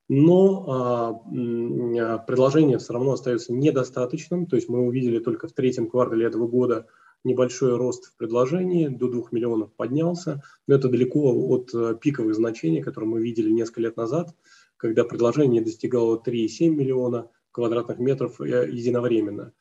Но 0.07 0.65
а, 0.67 1.21
а, 1.33 2.17
предложение 2.19 2.77
все 2.77 2.93
равно 2.93 3.13
остается 3.13 3.53
недостаточным. 3.53 4.45
То 4.45 4.55
есть 4.55 4.69
мы 4.69 4.85
увидели 4.85 5.17
только 5.17 5.47
в 5.47 5.53
третьем 5.53 5.89
квартале 5.89 6.27
этого 6.27 6.47
года 6.47 6.85
небольшой 7.23 7.75
рост 7.75 8.05
в 8.05 8.17
предложении, 8.17 8.87
до 8.87 9.07
2 9.07 9.29
миллионов 9.31 9.73
поднялся, 9.73 10.43
но 10.67 10.75
это 10.75 10.89
далеко 10.89 11.33
от 11.49 11.73
э, 11.73 11.97
пиковых 11.99 12.35
значений, 12.35 12.83
которые 12.83 13.09
мы 13.09 13.21
видели 13.21 13.49
несколько 13.49 13.81
лет 13.81 13.97
назад, 13.97 14.35
когда 14.77 15.03
предложение 15.03 15.63
достигало 15.63 16.21
3,7 16.23 16.69
миллиона 16.69 17.29
квадратных 17.51 17.97
метров 17.97 18.39
э, 18.39 18.69
единовременно. 18.71 19.53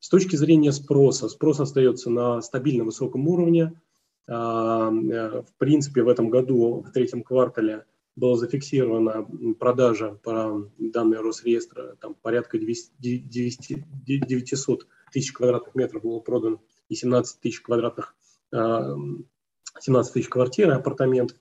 С 0.00 0.08
точки 0.08 0.34
зрения 0.36 0.72
спроса, 0.72 1.28
спрос 1.28 1.60
остается 1.60 2.10
на 2.10 2.40
стабильно 2.40 2.84
высоком 2.84 3.28
уровне. 3.28 3.78
А, 4.26 4.90
э, 4.90 5.42
в 5.42 5.54
принципе, 5.58 6.02
в 6.02 6.08
этом 6.08 6.30
году, 6.30 6.82
в 6.86 6.90
третьем 6.90 7.22
квартале, 7.22 7.84
была 8.16 8.36
зафиксирована 8.36 9.26
продажа 9.58 10.18
по 10.22 10.68
данным 10.78 11.20
Росреестра, 11.20 11.96
там 12.00 12.14
порядка 12.14 12.58
200, 12.58 12.94
900 12.98 14.86
тысяч 15.12 15.32
квадратных 15.32 15.74
метров 15.74 16.02
было 16.02 16.20
продано 16.20 16.60
и 16.88 16.94
17 16.94 17.40
тысяч 17.40 17.60
квадратных, 17.60 18.14
17 18.52 18.90
а, 18.90 20.12
тысяч 20.12 20.28
квартир 20.28 20.70
и 20.70 20.74
апартаментов. 20.74 21.36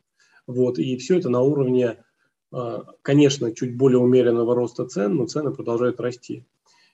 Вот, 0.48 0.80
и 0.80 0.98
все 0.98 1.18
это 1.18 1.30
на 1.30 1.42
уровне, 1.42 2.04
а, 2.52 2.86
конечно, 3.04 3.54
чуть 3.54 3.78
более 3.78 4.00
умеренного 4.00 4.54
роста 4.54 4.86
цен, 4.86 5.16
но 5.16 5.28
цены 5.28 5.52
продолжают 5.52 6.00
расти. 6.00 6.46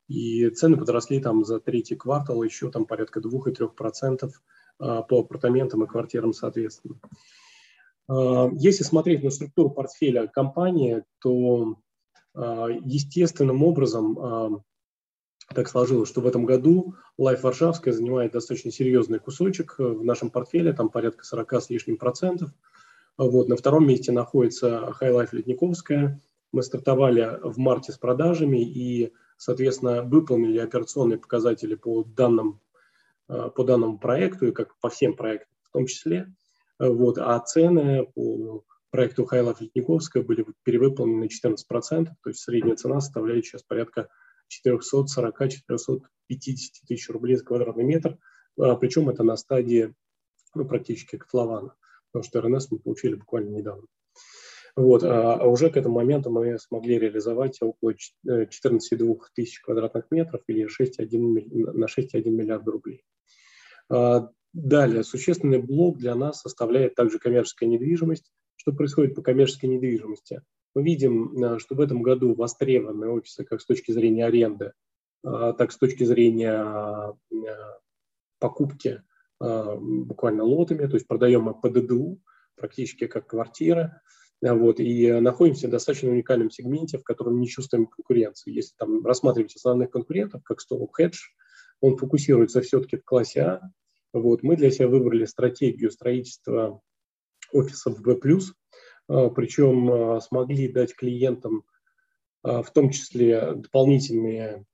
И 0.07 0.49
цены 0.49 0.77
подросли 0.77 1.19
там 1.19 1.43
за 1.43 1.59
третий 1.59 1.95
квартал 1.95 2.43
еще 2.43 2.69
там 2.69 2.85
порядка 2.85 3.19
2-3% 3.19 4.31
а, 4.79 5.01
по 5.01 5.19
апартаментам 5.19 5.83
и 5.83 5.87
квартирам 5.87 6.33
соответственно. 6.33 6.99
А, 8.07 8.49
если 8.53 8.83
смотреть 8.83 9.23
на 9.23 9.31
структуру 9.31 9.71
портфеля 9.71 10.27
компании, 10.27 11.03
то 11.19 11.77
а, 12.35 12.67
естественным 12.67 13.63
образом 13.63 14.63
так 15.53 15.67
сложилось, 15.69 16.09
что 16.09 16.21
в 16.21 16.27
этом 16.27 16.45
году 16.45 16.95
Life 17.19 17.41
Варшавская 17.41 17.93
занимает 17.93 18.31
достаточно 18.31 18.71
серьезный 18.71 19.19
кусочек 19.19 19.75
в 19.77 20.03
нашем 20.03 20.31
портфеле, 20.31 20.73
там 20.73 20.89
порядка 20.89 21.23
40 21.23 21.53
с 21.53 21.69
лишним 21.69 21.97
процентов. 21.97 22.49
Вот, 23.17 23.47
на 23.47 23.55
втором 23.55 23.87
месте 23.87 24.11
находится 24.11 24.91
High 24.99 25.13
Life 25.13 25.29
Летниковская. 25.33 26.19
Мы 26.51 26.63
стартовали 26.63 27.39
в 27.43 27.59
марте 27.59 27.91
с 27.91 27.97
продажами 27.97 28.59
и 28.59 29.13
соответственно, 29.37 30.03
выполнили 30.03 30.59
операционные 30.59 31.19
показатели 31.19 31.75
по 31.75 32.03
данным, 32.03 32.61
э, 33.29 33.49
по 33.55 33.63
данному 33.63 33.99
проекту 33.99 34.47
и 34.47 34.51
как 34.51 34.77
по 34.79 34.89
всем 34.89 35.15
проектам 35.15 35.49
в 35.63 35.71
том 35.71 35.85
числе. 35.87 36.33
Э, 36.79 36.89
вот, 36.89 37.17
а 37.17 37.39
цены 37.39 38.05
по 38.13 38.63
проекту 38.95 39.25
Хайлов 39.25 39.59
Летниковская 39.59 40.23
были 40.23 40.45
перевыполнены 40.63 41.25
14%, 41.25 42.05
то 42.23 42.29
есть 42.29 42.39
средняя 42.39 42.75
цена 42.75 43.01
составляет 43.01 43.45
сейчас 43.45 43.61
порядка 43.63 44.07
440-450 44.65 45.99
тысяч 46.87 47.09
рублей 47.09 47.35
за 47.35 47.43
квадратный 47.43 47.83
метр, 47.83 48.17
а, 48.57 48.75
причем 48.75 49.09
это 49.09 49.23
на 49.23 49.35
стадии 49.35 49.93
ну, 50.53 50.65
практически 50.65 51.17
котлована, 51.17 51.75
потому 52.11 52.23
что 52.23 52.41
РНС 52.41 52.71
мы 52.71 52.79
получили 52.79 53.15
буквально 53.15 53.49
недавно. 53.49 53.85
Вот, 54.75 55.03
а, 55.03 55.35
а 55.35 55.47
уже 55.47 55.69
к 55.69 55.77
этому 55.77 55.95
моменту 55.95 56.29
мы 56.29 56.59
смогли 56.59 56.99
реализовать 56.99 57.61
около 57.61 57.93
14,2 58.25 59.19
тысяч 59.33 59.61
квадратных 59.61 60.11
метров 60.11 60.41
или 60.47 60.65
6,1, 60.65 61.71
на 61.73 61.85
6,1 61.85 62.29
миллиарда 62.29 62.71
рублей. 62.71 63.03
А, 63.89 64.29
далее, 64.51 65.03
существенный 65.05 65.59
блок 65.59 65.97
для 65.97 66.13
нас 66.15 66.41
составляет 66.41 66.95
также 66.95 67.19
коммерческая 67.19 67.69
недвижимость. 67.69 68.33
Что 68.57 68.73
происходит 68.73 69.15
по 69.15 69.21
коммерческой 69.21 69.67
недвижимости? 69.67 70.41
Мы 70.73 70.83
видим, 70.83 71.41
а, 71.41 71.59
что 71.59 71.75
в 71.75 71.79
этом 71.79 72.01
году 72.01 72.35
востребованы 72.35 73.07
офисы 73.07 73.45
как 73.45 73.61
с 73.61 73.65
точки 73.65 73.91
зрения 73.91 74.25
аренды, 74.25 74.73
так 75.23 75.71
с 75.71 75.77
точки 75.79 76.03
зрения 76.03 77.17
покупки 78.37 79.01
буквально 79.39 80.43
лотами, 80.43 80.85
то 80.85 80.93
есть 80.93 81.07
продаем 81.07 81.41
мы 81.41 81.59
по 81.59 81.67
ДДУ, 81.67 82.21
практически 82.55 83.07
как 83.07 83.25
квартира. 83.25 84.03
Вот, 84.53 84.79
и 84.79 85.11
находимся 85.11 85.67
в 85.67 85.71
достаточно 85.71 86.11
уникальном 86.11 86.51
сегменте, 86.51 86.99
в 86.99 87.03
котором 87.03 87.39
не 87.39 87.47
чувствуем 87.47 87.87
конкуренции. 87.87 88.53
Если 88.53 88.75
там 88.77 89.03
рассматривать 89.05 89.55
основных 89.55 89.89
конкурентов, 89.89 90.43
как 90.43 90.59
Stone 90.59 90.87
Hedge, 90.99 91.17
он 91.81 91.97
фокусируется 91.97 92.61
все-таки 92.61 92.97
в 92.97 93.03
классе 93.03 93.41
А. 93.41 93.61
Вот, 94.13 94.43
мы 94.43 94.55
для 94.55 94.71
себя 94.71 94.87
выбрали 94.87 95.25
стратегию 95.25 95.91
строительства 95.91 96.81
офисов 97.51 98.01
B+, 98.01 98.17
а, 99.07 99.29
причем 99.29 99.91
а, 99.91 100.21
смогли 100.21 100.67
дать 100.67 100.95
клиентам 100.95 101.63
а, 102.43 102.61
в 102.61 102.71
том 102.71 102.91
числе 102.91 103.53
дополнительные 103.55 104.65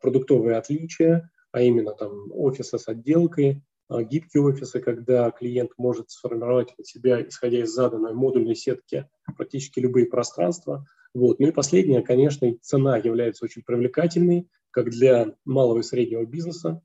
продуктовые 0.00 0.56
отличия, 0.56 1.30
а 1.52 1.62
именно 1.62 1.92
там 1.92 2.30
офисы 2.32 2.78
с 2.78 2.88
отделкой, 2.88 3.62
гибкие 3.90 4.42
офисы, 4.42 4.80
когда 4.80 5.30
клиент 5.30 5.72
может 5.76 6.10
сформировать 6.10 6.74
для 6.76 6.84
себя, 6.84 7.22
исходя 7.26 7.62
из 7.62 7.70
заданной 7.70 8.14
модульной 8.14 8.54
сетки, 8.54 9.08
практически 9.36 9.80
любые 9.80 10.06
пространства. 10.06 10.86
Вот. 11.12 11.40
Ну 11.40 11.48
и 11.48 11.52
последнее, 11.52 12.02
конечно, 12.02 12.48
цена 12.62 12.96
является 12.96 13.44
очень 13.44 13.62
привлекательной 13.62 14.48
как 14.70 14.90
для 14.90 15.34
малого 15.44 15.80
и 15.80 15.82
среднего 15.82 16.24
бизнеса, 16.24 16.80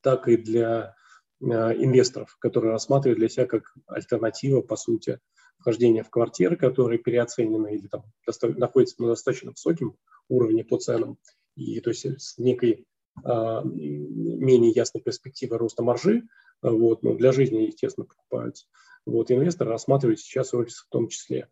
так 0.00 0.28
и 0.28 0.36
для 0.36 0.94
э, 1.40 1.44
инвесторов, 1.44 2.36
которые 2.38 2.72
рассматривают 2.72 3.18
для 3.18 3.28
себя 3.28 3.46
как 3.46 3.74
альтернатива, 3.86 4.62
по 4.62 4.76
сути, 4.76 5.20
вхождения 5.58 6.02
в 6.02 6.10
квартиры, 6.10 6.56
которые 6.56 6.98
переоценены 6.98 7.76
или 7.76 7.86
там 7.86 8.04
находятся 8.56 9.00
на 9.02 9.08
достаточно 9.08 9.50
высоком 9.50 9.96
уровне 10.28 10.64
по 10.64 10.78
ценам, 10.78 11.18
и 11.54 11.80
то 11.80 11.90
есть 11.90 12.06
с 12.20 12.38
некой 12.38 12.72
а, 12.72 12.91
менее 13.24 14.70
ясной 14.70 15.02
перспективы 15.02 15.58
роста 15.58 15.82
маржи, 15.82 16.22
вот, 16.62 17.02
но 17.02 17.14
для 17.14 17.32
жизни, 17.32 17.66
естественно, 17.66 18.06
покупаются. 18.06 18.66
Вот, 19.04 19.30
инвесторы 19.30 19.70
рассматривают 19.70 20.20
сейчас 20.20 20.54
офис 20.54 20.78
в 20.78 20.88
том 20.88 21.08
числе. 21.08 21.48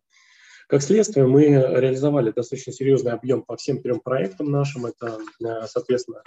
Как 0.67 0.81
следствие, 0.81 1.27
мы 1.27 1.43
реализовали 1.45 2.31
достаточно 2.31 2.71
серьезный 2.71 3.11
объем 3.11 3.43
по 3.43 3.57
всем 3.57 3.81
трем 3.81 3.99
проектам 3.99 4.49
нашим. 4.49 4.85
Это, 4.85 5.19
э, 5.43 5.67
соответственно, 5.67 6.23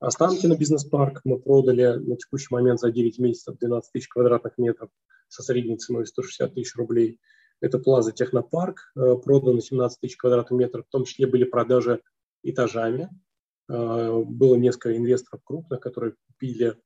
Останкино 0.00 0.56
бизнес-парк 0.56 1.22
мы 1.24 1.40
продали 1.40 1.94
на 1.96 2.16
текущий 2.16 2.48
момент 2.50 2.78
за 2.78 2.92
9 2.92 3.18
месяцев 3.18 3.58
12 3.58 3.90
тысяч 3.90 4.08
квадратных 4.08 4.56
метров 4.56 4.90
со 5.26 5.42
средней 5.42 5.76
ценой 5.76 6.06
160 6.06 6.54
тысяч 6.54 6.76
рублей. 6.76 7.18
Это 7.60 7.80
Плаза 7.80 8.12
Технопарк, 8.12 8.92
э, 8.94 9.16
продано 9.16 9.60
17 9.60 10.00
тысяч 10.00 10.16
квадратных 10.16 10.58
метров, 10.58 10.86
в 10.86 10.90
том 10.90 11.04
числе 11.04 11.26
были 11.26 11.42
продажи 11.42 12.00
этажами, 12.44 13.04
а, 13.04 13.27
было 13.68 14.56
несколько 14.56 14.96
инвесторов 14.96 15.42
крупных, 15.44 15.80
которые 15.80 16.14
купили 16.26 16.76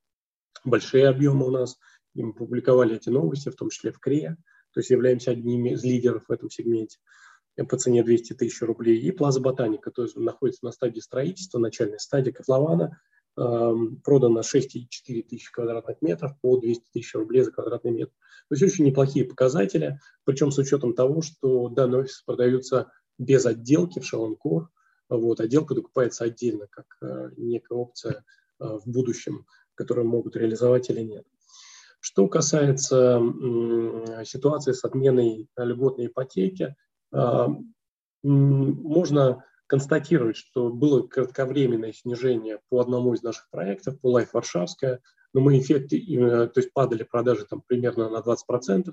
большие 0.65 1.09
объемы 1.09 1.47
у 1.47 1.51
нас, 1.51 1.79
и 2.15 2.23
мы 2.23 2.35
публиковали 2.35 2.97
эти 2.97 3.09
новости, 3.09 3.49
в 3.49 3.57
том 3.57 3.71
числе 3.71 3.93
в 3.93 3.99
КРЕ, 3.99 4.37
то 4.73 4.81
есть 4.81 4.91
являемся 4.91 5.31
одними 5.31 5.71
из 5.71 5.85
лидеров 5.85 6.25
в 6.29 6.33
этом 6.33 6.51
сегменте 6.51 6.99
по 7.69 7.77
цене 7.77 8.03
200 8.03 8.35
тысяч 8.35 8.63
рублей. 8.63 8.99
И 8.99 9.11
Плаза 9.11 9.41
Ботаника, 9.41 9.91
то 9.91 10.03
есть 10.03 10.17
находится 10.17 10.65
на 10.65 10.73
стадии 10.73 11.01
строительства, 11.01 11.59
начальной 11.59 12.01
стадии 12.01 12.31
котлована, 12.31 12.99
продано 13.35 14.41
6,4 14.41 15.23
тысячи 15.23 15.53
квадратных 15.53 16.03
метров 16.03 16.33
по 16.41 16.59
200 16.59 16.85
тысяч 16.93 17.15
рублей 17.15 17.43
за 17.43 17.53
квадратный 17.53 17.91
метр. 17.91 18.13
То 18.49 18.55
есть 18.55 18.63
очень 18.63 18.85
неплохие 18.85 19.25
показатели, 19.25 19.99
причем 20.25 20.51
с 20.51 20.59
учетом 20.59 20.95
того, 20.95 21.23
что 21.23 21.69
данные 21.69 22.03
офисы 22.03 22.23
продаются 22.27 22.91
без 23.19 23.47
отделки 23.47 24.01
в 24.01 24.07
Шаланкор, 24.07 24.69
вот, 25.17 25.41
отделка 25.41 25.75
докупается 25.75 26.25
отдельно, 26.25 26.67
как 26.71 26.87
э, 27.03 27.31
некая 27.37 27.75
опция 27.75 28.25
э, 28.61 28.65
в 28.65 28.83
будущем, 28.87 29.47
которую 29.75 30.07
могут 30.07 30.37
реализовать 30.37 30.91
или 30.91 31.01
нет. 31.01 31.27
Что 32.01 32.27
касается 32.27 33.21
ситуации 34.25 34.73
с 34.73 34.85
отменой 34.85 35.49
льготной 35.57 36.07
ипотеки, 36.07 36.75
э, 37.15 37.47
можно 38.23 39.45
констатировать, 39.67 40.37
что 40.37 40.69
было 40.69 41.07
кратковременное 41.07 41.93
снижение 41.93 42.61
по 42.69 42.81
одному 42.81 43.15
из 43.15 43.23
наших 43.23 43.49
проектов, 43.51 44.01
по 44.01 44.19
Life 44.19 44.31
Варшавская, 44.33 45.01
но 45.33 45.41
мы 45.41 45.59
эффекты, 45.59 45.99
то 46.01 46.53
есть 46.57 46.73
падали 46.73 47.03
продажи 47.05 47.47
там 47.47 47.63
примерно 47.67 48.09
на 48.09 48.19
20%. 48.19 48.93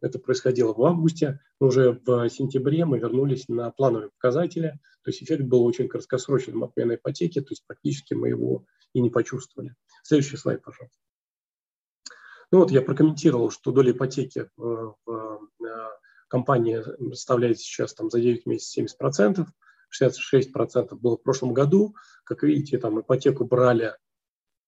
Это 0.00 0.18
происходило 0.18 0.72
в 0.72 0.84
августе, 0.84 1.40
но 1.60 1.68
уже 1.68 2.00
в 2.04 2.28
сентябре 2.28 2.84
мы 2.84 2.98
вернулись 2.98 3.48
на 3.48 3.70
плановые 3.70 4.10
показатели, 4.10 4.78
то 5.02 5.10
есть 5.10 5.22
эффект 5.22 5.44
был 5.44 5.64
очень 5.64 5.88
краткосрочным 5.88 6.62
отмены 6.62 6.94
ипотеки, 6.94 7.40
то 7.40 7.50
есть 7.50 7.64
практически 7.66 8.14
мы 8.14 8.28
его 8.28 8.64
и 8.92 9.00
не 9.00 9.10
почувствовали. 9.10 9.74
Следующий 10.04 10.36
слайд, 10.36 10.62
пожалуйста. 10.62 10.98
Ну 12.50 12.60
вот 12.60 12.70
я 12.70 12.80
прокомментировал, 12.80 13.50
что 13.50 13.72
доля 13.72 13.92
ипотеки 13.92 14.48
в, 14.56 14.96
в 15.04 15.64
э, 15.64 15.68
компании 16.28 16.82
составляет 17.12 17.58
сейчас 17.58 17.92
там 17.92 18.10
за 18.10 18.20
9 18.20 18.46
месяцев 18.46 18.86
70%, 19.02 19.44
66% 20.02 20.94
было 20.94 21.16
в 21.16 21.22
прошлом 21.22 21.52
году. 21.52 21.94
Как 22.24 22.42
видите, 22.42 22.78
там 22.78 23.00
ипотеку 23.00 23.44
брали 23.44 23.94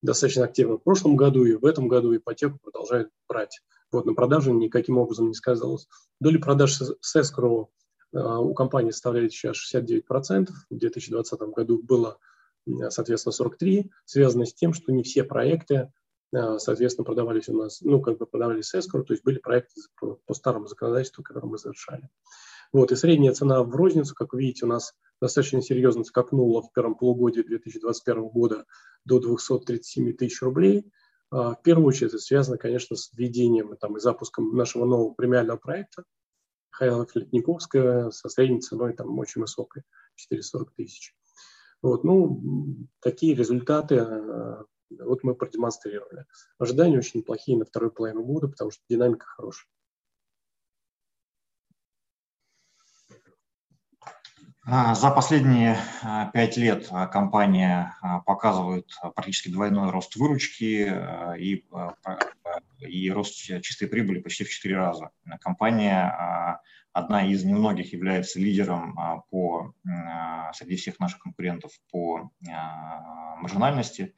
достаточно 0.02 0.44
активно 0.44 0.76
в 0.76 0.82
прошлом 0.82 1.16
году, 1.16 1.44
и 1.44 1.54
в 1.54 1.64
этом 1.64 1.88
году 1.88 2.14
ипотеку 2.16 2.58
продолжают 2.62 3.10
брать. 3.28 3.60
Вот, 3.92 4.06
на 4.06 4.14
продаже 4.14 4.52
никаким 4.52 4.98
образом 4.98 5.28
не 5.28 5.34
сказалось. 5.34 5.88
Доля 6.20 6.38
продаж 6.38 6.80
с 7.00 7.16
escrow 7.16 7.66
э, 8.12 8.18
у 8.18 8.54
компании 8.54 8.90
составляет 8.90 9.32
сейчас 9.32 9.56
69%, 9.74 10.48
в 10.70 10.78
2020 10.78 11.40
году 11.40 11.82
было, 11.82 12.18
соответственно, 12.88 13.32
43%, 13.32 13.90
связано 14.04 14.46
с 14.46 14.54
тем, 14.54 14.72
что 14.72 14.92
не 14.92 15.02
все 15.02 15.24
проекты, 15.24 15.92
э, 16.32 16.58
соответственно, 16.58 17.04
продавались 17.04 17.48
у 17.48 17.56
нас, 17.56 17.80
ну, 17.80 18.00
как 18.00 18.18
бы 18.18 18.26
продавались 18.26 18.68
с 18.68 18.74
escrow, 18.74 19.02
то 19.02 19.12
есть 19.12 19.24
были 19.24 19.38
проекты 19.38 19.80
по 19.98 20.34
старому 20.34 20.66
законодательству, 20.66 21.22
которые 21.22 21.50
мы 21.50 21.58
завершали. 21.58 22.08
Вот, 22.72 22.92
и 22.92 22.96
средняя 22.96 23.32
цена 23.32 23.62
в 23.62 23.74
розницу, 23.74 24.14
как 24.14 24.32
вы 24.32 24.42
видите, 24.42 24.64
у 24.64 24.68
нас 24.68 24.94
достаточно 25.20 25.60
серьезно 25.60 26.04
скакнула 26.04 26.62
в 26.62 26.72
первом 26.72 26.94
полугодии 26.94 27.42
2021 27.42 28.28
года 28.28 28.64
до 29.04 29.18
237 29.18 30.12
тысяч 30.14 30.40
рублей. 30.40 30.90
А, 31.30 31.54
в 31.54 31.62
первую 31.62 31.86
очередь 31.86 32.10
это 32.10 32.18
связано, 32.18 32.58
конечно, 32.58 32.96
с 32.96 33.12
введением 33.12 33.76
там, 33.76 33.96
и 33.96 34.00
запуском 34.00 34.56
нашего 34.56 34.84
нового 34.84 35.14
премиального 35.14 35.56
проекта 35.56 36.04
Хайла 36.70 37.06
Летниковская 37.14 38.10
со 38.10 38.28
средней 38.28 38.60
ценой 38.60 38.94
там 38.94 39.18
очень 39.18 39.40
высокой, 39.40 39.82
440 40.14 40.72
тысяч. 40.74 41.14
Вот, 41.82 42.04
ну, 42.04 42.86
такие 43.00 43.34
результаты 43.34 43.98
а, 43.98 44.64
вот 44.98 45.22
мы 45.22 45.34
продемонстрировали. 45.34 46.26
Ожидания 46.58 46.98
очень 46.98 47.20
неплохие 47.20 47.58
на 47.58 47.64
вторую 47.64 47.92
половину 47.92 48.22
года, 48.22 48.48
потому 48.48 48.70
что 48.70 48.82
динамика 48.88 49.26
хорошая. 49.26 49.68
За 54.66 55.10
последние 55.10 55.78
а, 56.02 56.26
пять 56.26 56.58
лет 56.58 56.88
а, 56.90 57.06
компания 57.06 57.96
показывает 58.26 58.90
практически 59.14 59.48
двойной 59.48 59.90
рост 59.90 60.16
выручки 60.16 60.92
и, 61.38 61.64
и 62.78 63.10
рост 63.10 63.34
чистой 63.62 63.88
прибыли 63.88 64.20
почти 64.20 64.44
в 64.44 64.50
четыре 64.50 64.76
раза. 64.76 65.10
Компания 65.40 66.60
одна 66.92 67.26
из 67.26 67.42
немногих 67.42 67.92
является 67.94 68.38
лидером 68.38 69.24
по, 69.30 69.72
среди 70.52 70.76
всех 70.76 71.00
наших 71.00 71.20
конкурентов 71.20 71.72
по 71.90 72.30
маржинальности. 73.38 74.14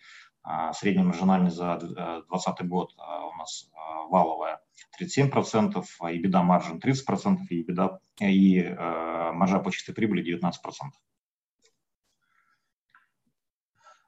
Средняя 0.74 1.06
маржинальность 1.06 1.56
за 1.56 1.76
2020 1.76 2.68
год 2.68 2.94
у 2.96 3.36
нас 3.36 3.70
валовая 4.10 4.60
37%, 5.00 5.84
и 6.12 6.18
беда 6.18 6.42
маржин 6.42 6.78
30%, 6.78 7.38
и, 7.48 7.62
беда, 7.62 7.98
и 8.20 8.60
э, 8.60 9.32
маржа 9.32 9.58
по 9.58 9.70
чистой 9.70 9.94
прибыли 9.94 10.22
19%. 10.22 10.52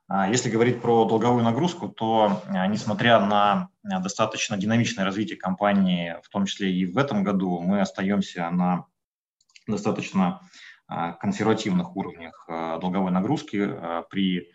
А 0.06 0.28
если 0.28 0.50
говорить 0.50 0.82
про 0.82 1.06
долговую 1.06 1.42
нагрузку, 1.42 1.88
то 1.88 2.42
э, 2.46 2.66
несмотря 2.66 3.20
на 3.20 3.70
достаточно 3.82 4.56
динамичное 4.56 5.04
развитие 5.04 5.38
компании, 5.38 6.16
в 6.22 6.28
том 6.28 6.44
числе 6.44 6.72
и 6.72 6.84
в 6.84 6.98
этом 6.98 7.24
году, 7.24 7.60
мы 7.60 7.80
остаемся 7.80 8.50
на 8.50 8.86
достаточно 9.66 10.40
э, 10.90 11.14
консервативных 11.18 11.96
уровнях 11.96 12.44
э, 12.48 12.78
долговой 12.80 13.12
нагрузки 13.12 13.70
при 14.10 14.52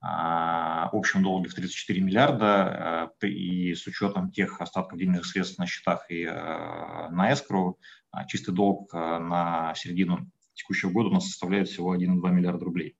общем 0.00 1.22
долге 1.22 1.50
в 1.50 1.54
34 1.54 2.00
миллиарда, 2.00 3.12
и 3.22 3.74
с 3.74 3.86
учетом 3.86 4.30
тех 4.32 4.60
остатков 4.60 4.98
денежных 4.98 5.26
средств 5.26 5.58
на 5.58 5.66
счетах 5.66 6.10
и 6.10 6.24
на 6.24 7.32
эскроу, 7.32 7.78
чистый 8.26 8.52
долг 8.54 8.92
на 8.92 9.74
середину 9.74 10.30
текущего 10.54 10.90
года 10.90 11.10
у 11.10 11.12
нас 11.12 11.26
составляет 11.26 11.68
всего 11.68 11.94
1,2 11.94 12.30
миллиарда 12.30 12.64
рублей. 12.64 12.96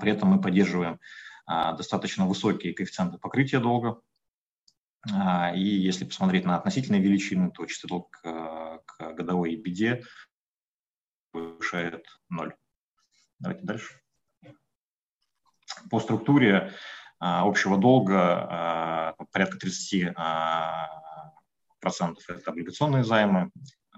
При 0.00 0.10
этом 0.10 0.30
мы 0.30 0.40
поддерживаем 0.40 0.98
достаточно 1.46 2.26
высокие 2.26 2.74
коэффициенты 2.74 3.18
покрытия 3.18 3.60
долга, 3.60 4.00
и 5.54 5.60
если 5.60 6.04
посмотреть 6.04 6.44
на 6.44 6.56
относительные 6.56 7.00
величины, 7.00 7.52
то 7.52 7.64
чистый 7.66 7.86
долг 7.86 8.10
к 8.22 9.12
годовой 9.14 9.54
беде 9.54 10.02
превышает 11.30 12.04
ноль. 12.28 12.56
Давайте 13.38 13.62
дальше. 13.62 14.00
По 15.90 16.00
структуре 16.00 16.72
а, 17.18 17.46
общего 17.46 17.78
долга 17.78 18.18
а, 18.18 19.14
порядка 19.32 19.58
30 19.58 20.12
а, 20.16 20.88
процентов 21.80 22.28
это 22.28 22.50
облигационные 22.50 23.04
займы, 23.04 23.50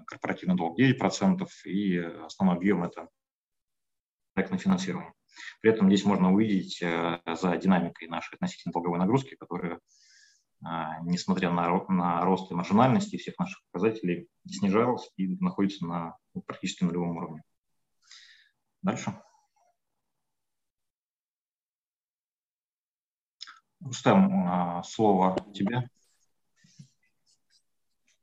корпоративный 0.05 0.55
долг 0.55 0.77
9 0.77 0.97
процентов 0.97 1.49
и 1.65 1.97
основной 1.97 2.57
объем 2.57 2.83
это 2.83 3.09
проектное 4.33 4.59
финансирование. 4.59 5.13
При 5.61 5.71
этом 5.71 5.87
здесь 5.87 6.05
можно 6.05 6.33
увидеть 6.33 6.79
за 6.79 7.57
динамикой 7.57 8.07
нашей 8.07 8.35
относительно 8.35 8.73
долговой 8.73 8.99
нагрузки, 8.99 9.35
которая, 9.35 9.79
несмотря 11.03 11.51
на, 11.51 11.69
на 11.87 12.21
рост 12.21 12.51
и 12.51 12.55
маржинальности 12.55 13.17
всех 13.17 13.37
наших 13.39 13.61
показателей, 13.71 14.27
снижалась 14.47 15.09
и 15.15 15.37
находится 15.39 15.85
на 15.85 16.17
практически 16.45 16.83
нулевом 16.83 17.17
уровне. 17.17 17.43
Дальше. 18.81 19.13
Рустам, 23.83 24.47
а, 24.47 24.83
слово 24.83 25.37
тебе. 25.53 25.89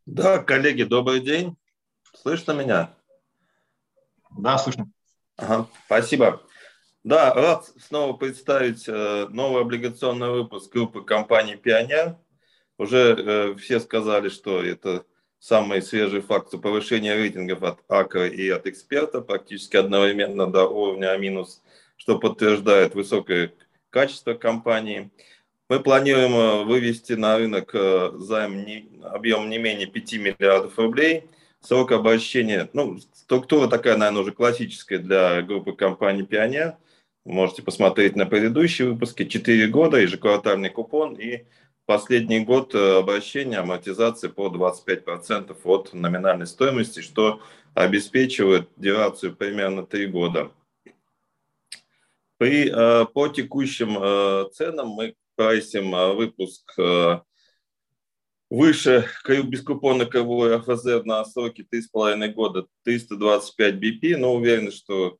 Да, 0.04 0.38
коллеги, 0.38 0.82
добрый 0.82 1.20
день. 1.20 1.56
Слышно 2.14 2.52
меня? 2.52 2.94
Да, 4.36 4.58
слышно. 4.58 4.90
Ага, 5.36 5.68
спасибо. 5.86 6.42
Да, 7.04 7.32
рад 7.34 7.70
снова 7.78 8.14
представить 8.14 8.88
э, 8.88 9.28
новый 9.30 9.62
облигационный 9.62 10.30
выпуск 10.30 10.72
группы 10.72 11.02
компании 11.02 11.54
«Пионер». 11.54 12.16
Уже 12.78 12.98
э, 12.98 13.54
все 13.56 13.80
сказали, 13.80 14.28
что 14.28 14.62
это 14.62 15.06
самые 15.38 15.82
свежие 15.82 16.20
факты 16.20 16.58
повышения 16.58 17.14
рейтингов 17.14 17.62
от 17.62 17.78
АКР 17.88 18.24
и 18.24 18.48
от 18.48 18.66
эксперта 18.66 19.20
практически 19.20 19.76
одновременно 19.76 20.46
до 20.50 20.66
уровня 20.66 21.12
А-, 21.12 21.44
что 21.96 22.18
подтверждает 22.18 22.94
высокое 22.94 23.54
качество 23.90 24.34
компании. 24.34 25.10
Мы 25.68 25.80
планируем 25.80 26.32
э, 26.36 26.64
вывести 26.64 27.14
на 27.14 27.36
рынок 27.38 27.70
э, 27.74 28.12
займ 28.14 28.64
не, 28.64 28.88
объем 29.02 29.50
не 29.50 29.58
менее 29.58 29.88
5 29.88 30.12
миллиардов 30.12 30.78
рублей. 30.78 31.24
Срок 31.60 31.90
обращения, 31.90 32.70
ну, 32.72 32.98
структура 33.12 33.66
такая, 33.66 33.96
наверное, 33.96 34.22
уже 34.22 34.30
классическая 34.30 34.98
для 34.98 35.42
группы 35.42 35.72
компаний 35.72 36.22
«Пионер». 36.22 36.76
Можете 37.24 37.62
посмотреть 37.62 38.14
на 38.14 38.26
предыдущие 38.26 38.88
выпуски. 38.88 39.24
4 39.24 39.66
года, 39.66 39.96
ежеквартальный 39.96 40.70
купон 40.70 41.14
и 41.14 41.46
последний 41.84 42.44
год 42.44 42.72
э, 42.76 42.98
обращения 42.98 43.58
амортизации 43.58 44.28
по 44.28 44.46
25% 44.46 45.56
от 45.64 45.92
номинальной 45.92 46.46
стоимости, 46.46 47.00
что 47.00 47.42
обеспечивает 47.74 48.68
дюрацию 48.76 49.34
примерно 49.34 49.84
3 49.84 50.06
года. 50.06 50.52
При, 52.38 52.70
по 52.70 53.28
текущим 53.28 54.50
ценам 54.52 54.88
мы 54.88 55.16
прайсим 55.36 55.90
выпуск 56.16 56.72
выше 58.48 59.08
бескупонной 59.26 60.06
КВО 60.06 60.56
АФЗ 60.56 61.04
на 61.04 61.24
сроке 61.24 61.66
3,5 61.70 62.32
года 62.32 62.66
325 62.84 63.74
BP, 63.74 64.16
но 64.16 64.34
уверен, 64.34 64.70
что 64.70 65.18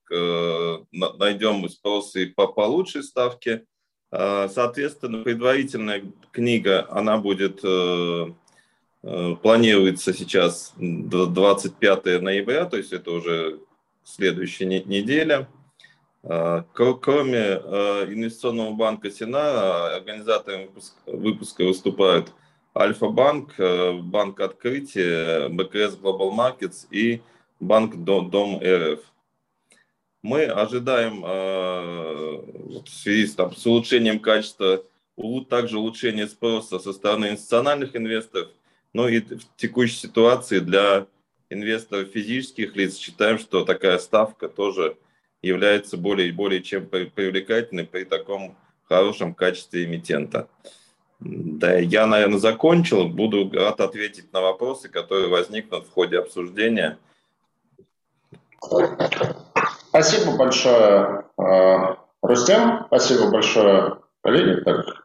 найдем 0.91 1.69
спрос 1.69 2.15
и 2.17 2.27
по, 2.27 2.47
по 2.47 2.63
лучшей 2.63 3.03
ставке. 3.03 3.65
А, 4.11 4.49
соответственно, 4.49 5.23
предварительная 5.25 6.05
книга, 6.31 6.87
она 6.91 7.19
будет, 7.19 7.61
э, 7.65 8.27
э, 9.03 9.37
планируется 9.43 10.15
сейчас 10.15 10.73
25 10.79 12.21
ноября, 12.21 12.67
то 12.67 12.77
есть 12.77 12.93
это 12.93 13.11
уже 13.11 13.61
следующая 14.05 14.67
неделя. 14.67 15.49
А, 16.29 16.65
кроме 16.73 17.39
э, 17.39 18.07
инвестиционного 18.13 18.73
банка 18.73 19.11
Сина, 19.11 19.95
организатором 19.95 20.71
выпуска 21.07 21.65
выступают 21.65 22.33
Альфа-банк, 22.77 23.55
Банк 24.03 24.41
Открытия, 24.41 25.49
БКС 25.49 25.97
Global 25.97 26.31
Markets 26.33 26.87
и 26.91 27.23
Банк 27.61 27.97
Дом 27.97 28.61
РФ 28.63 29.01
мы 30.23 30.45
ожидаем 30.45 31.23
в 31.23 32.89
связи 32.89 33.27
с, 33.29 33.35
там, 33.35 33.55
с 33.55 33.65
улучшением 33.65 34.19
качества, 34.19 34.83
также 35.49 35.79
улучшение 35.79 36.27
спроса 36.27 36.81
со 36.81 36.93
стороны 36.93 37.31
институциональных 37.31 37.95
инвесторов, 37.97 38.49
но 38.93 39.09
и 39.09 39.21
в 39.21 39.47
текущей 39.57 39.97
ситуации 39.97 40.59
для 40.59 41.07
инвесторов 41.49 42.09
физических 42.09 42.75
лиц. 42.77 42.97
Считаем, 42.97 43.39
что 43.39 43.65
такая 43.65 43.99
ставка 43.99 44.49
тоже 44.49 44.97
является 45.43 45.97
более 45.97 46.29
и 46.29 46.33
более 46.33 46.63
чем 46.63 46.87
привлекательной 46.87 47.85
при 47.85 48.05
таком 48.05 48.57
хорошем 48.89 49.35
качестве 49.35 49.85
эмитента. 49.85 50.49
Да, 51.19 51.75
я, 51.75 52.07
наверное, 52.07 52.39
закончил. 52.39 53.09
Буду 53.09 53.51
рад 53.53 53.81
ответить 53.81 54.33
на 54.33 54.41
вопросы, 54.41 54.89
которые 54.89 55.29
возникнут 55.29 55.87
в 55.87 55.93
ходе 55.93 56.19
обсуждения. 56.19 56.99
Спасибо 59.89 60.37
большое, 60.37 61.25
э, 61.39 61.95
Рустем. 62.21 62.85
Спасибо 62.89 63.31
большое, 63.31 63.99
коллеги. 64.23 64.63
Так, 64.63 65.05